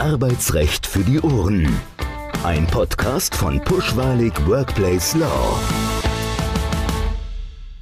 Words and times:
Arbeitsrecht 0.00 0.86
für 0.86 1.00
die 1.00 1.20
Ohren. 1.20 1.68
Ein 2.42 2.66
Podcast 2.66 3.34
von 3.34 3.60
Pushwalig 3.60 4.32
Workplace 4.46 5.14
Law. 5.16 5.60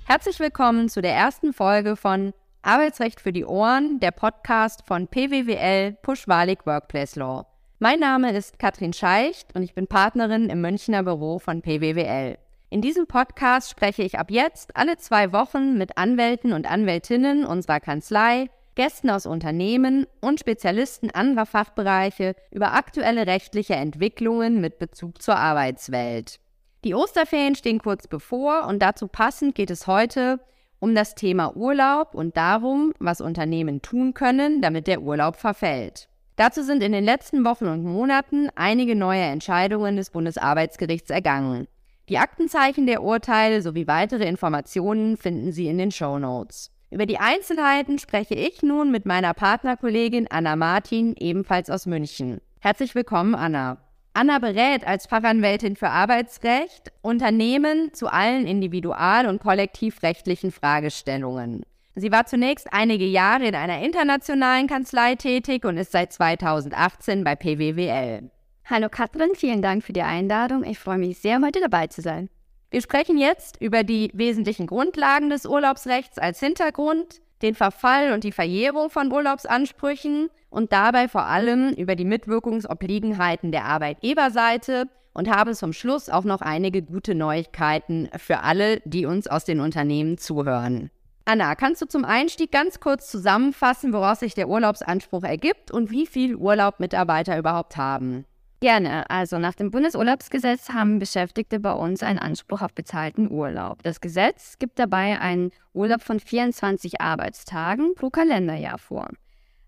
Herzlich 0.05 0.41
willkommen 0.41 0.89
zu 0.89 1.01
der 1.01 1.15
ersten 1.15 1.53
Folge 1.53 1.95
von 1.95 2.33
Arbeitsrecht 2.63 3.21
für 3.21 3.33
die 3.33 3.45
Ohren, 3.45 4.01
der 4.01 4.11
Podcast 4.11 4.83
von 4.85 5.07
PWWL 5.07 5.93
Pushwalig 6.03 6.67
Workplace 6.67 7.15
Law. 7.15 7.47
Mein 7.79 8.01
Name 8.01 8.37
ist 8.37 8.59
Katrin 8.59 8.93
Scheicht 8.93 9.55
und 9.55 9.63
ich 9.63 9.77
bin 9.77 9.87
Partnerin 9.87 10.51
im 10.51 10.61
Münchner 10.61 11.05
Büro 11.05 11.39
von 11.39 11.63
PWWL. 11.63 12.37
In 12.69 12.83
diesem 12.83 13.07
Podcast 13.07 13.71
spreche 13.71 14.03
ich 14.03 14.19
ab 14.19 14.33
jetzt 14.33 14.77
alle 14.77 14.97
zwei 14.97 15.33
Wochen 15.33 15.79
mit 15.79 15.97
Anwälten 15.97 16.53
und 16.53 16.69
Anwältinnen 16.69 17.45
unserer 17.45 17.79
Kanzlei, 17.79 18.51
Gästen 18.79 19.11
aus 19.11 19.27
Unternehmen 19.27 20.07
und 20.21 20.39
Spezialisten 20.39 21.11
anderer 21.11 21.47
Fachbereiche 21.47 22.37
über 22.53 22.75
aktuelle 22.75 23.27
rechtliche 23.27 23.75
Entwicklungen 23.75 24.61
mit 24.61 24.79
Bezug 24.79 25.21
zur 25.21 25.35
Arbeitswelt. 25.35 26.39
Die 26.85 26.95
Osterferien 26.95 27.57
stehen 27.57 27.81
kurz 27.81 28.07
bevor 28.07 28.69
und 28.69 28.81
dazu 28.81 29.09
passend 29.09 29.57
geht 29.57 29.73
es 29.73 29.89
heute 29.89 30.39
um 30.79 30.95
das 30.95 31.17
Thema 31.17 31.57
Urlaub 31.57 32.15
und 32.15 32.37
darum, 32.37 32.93
was 33.01 33.21
Unternehmen 33.21 33.83
tun 33.83 34.15
können, 34.15 34.63
damit 34.63 34.87
der 34.87 35.03
Urlaub 35.03 35.35
verfällt. 35.35 36.09
Dazu 36.37 36.63
sind 36.63 36.81
in 36.81 36.93
den 36.93 37.03
letzten 37.03 37.45
Wochen 37.45 37.67
und 37.67 37.83
Monaten 37.83 38.49
einige 38.55 38.95
neue 38.95 39.23
Entscheidungen 39.23 39.97
des 39.97 40.11
Bundesarbeitsgerichts 40.11 41.11
ergangen. 41.11 41.67
Die 42.09 42.19
Aktenzeichen 42.19 42.87
der 42.87 43.03
Urteile 43.03 43.61
sowie 43.61 43.89
weitere 43.89 44.29
Informationen 44.29 45.17
finden 45.17 45.51
Sie 45.51 45.67
in 45.67 45.79
den 45.79 45.91
Show 45.91 46.21
Notes. 46.21 46.71
Über 46.91 47.05
die 47.05 47.19
Einzelheiten 47.19 47.99
spreche 47.99 48.35
ich 48.35 48.63
nun 48.63 48.91
mit 48.91 49.05
meiner 49.05 49.35
Partnerkollegin 49.35 50.27
Anna 50.31 50.57
Martin, 50.57 51.15
ebenfalls 51.19 51.69
aus 51.69 51.85
München. 51.85 52.41
Herzlich 52.61 52.95
willkommen, 52.95 53.35
Anna. 53.35 53.77
Anna 54.15 54.39
berät 54.39 54.87
als 54.87 55.07
Fachanwältin 55.07 55.77
für 55.77 55.91
Arbeitsrecht 55.91 56.91
Unternehmen 57.03 57.93
zu 57.93 58.09
allen 58.09 58.47
individual- 58.47 59.27
und 59.27 59.41
kollektivrechtlichen 59.41 60.51
Fragestellungen. 60.51 61.63
Sie 61.95 62.11
war 62.11 62.25
zunächst 62.25 62.73
einige 62.73 63.05
Jahre 63.05 63.47
in 63.47 63.55
einer 63.55 63.81
internationalen 63.81 64.67
Kanzlei 64.67 65.15
tätig 65.15 65.67
und 65.67 65.77
ist 65.77 65.93
seit 65.93 66.13
2018 66.13 67.23
bei 67.23 67.37
PWWL. 67.37 68.31
Hallo 68.65 68.89
Katrin, 68.89 69.35
vielen 69.35 69.61
Dank 69.61 69.85
für 69.85 69.93
die 69.93 70.03
Einladung. 70.03 70.65
Ich 70.65 70.79
freue 70.79 70.99
mich 70.99 71.19
sehr, 71.19 71.41
heute 71.43 71.61
dabei 71.61 71.89
zu 71.89 72.01
sein. 72.01 72.31
Wir 72.71 72.83
sprechen 72.83 73.17
jetzt 73.17 73.61
über 73.63 73.83
die 73.83 74.11
wesentlichen 74.13 74.67
Grundlagen 74.67 75.31
des 75.31 75.47
Urlaubsrechts 75.47 76.19
als 76.19 76.39
Hintergrund, 76.39 77.23
den 77.41 77.55
Verfall 77.55 78.13
und 78.13 78.25
die 78.25 78.33
Verjährung 78.33 78.91
von 78.91 79.11
Urlaubsansprüchen 79.11 80.29
und 80.51 80.71
dabei 80.71 81.09
vor 81.09 81.25
allem 81.25 81.73
über 81.73 81.97
die 81.97 82.05
Mitwirkungsobliegenheiten 82.05 83.53
der 83.53 83.65
Arbeitgeberseite 83.65 84.89
und 85.15 85.31
habe 85.35 85.55
zum 85.55 85.73
Schluss 85.73 86.11
auch 86.11 86.25
noch 86.25 86.43
einige 86.43 86.83
gute 86.83 87.15
Neuigkeiten 87.15 88.11
für 88.19 88.41
alle, 88.41 88.81
die 88.85 89.07
uns 89.07 89.29
aus 89.29 89.47
den 89.47 89.61
Unternehmen 89.61 90.19
zuhören. 90.19 90.91
Anna, 91.25 91.55
kannst 91.55 91.81
du 91.81 91.87
zum 91.87 92.05
Einstieg 92.05 92.53
ganz 92.53 92.81
kurz 92.81 93.11
zusammenfassen, 93.11 93.95
woraus 93.95 94.21
sich 94.21 94.35
der 94.35 94.49
Urlaubsanspruch 94.49 95.25
ergibt 95.25 95.71
und 95.71 95.91
wie 95.91 96.07
viel 96.07 96.37
Urlaub 96.37 96.81
Mitarbeiter 96.81 97.39
überhaupt 97.39 97.79
haben? 97.79 98.27
Gerne. 98.61 99.09
Also 99.09 99.39
nach 99.39 99.55
dem 99.55 99.71
Bundesurlaubsgesetz 99.71 100.71
haben 100.71 100.99
Beschäftigte 100.99 101.61
bei 101.61 101.73
uns 101.73 102.03
einen 102.03 102.19
Anspruch 102.19 102.61
auf 102.61 102.75
bezahlten 102.75 103.31
Urlaub. 103.31 103.83
Das 103.85 104.01
Gesetz 104.01 104.59
gibt 104.59 104.81
dabei 104.81 105.21
einen 105.21 105.53
Urlaub 105.75 106.03
von 106.03 106.19
24 106.19 107.01
Arbeitstagen 107.01 107.95
pro 107.95 108.11
Kalenderjahr 108.11 108.79
vor. 108.79 109.09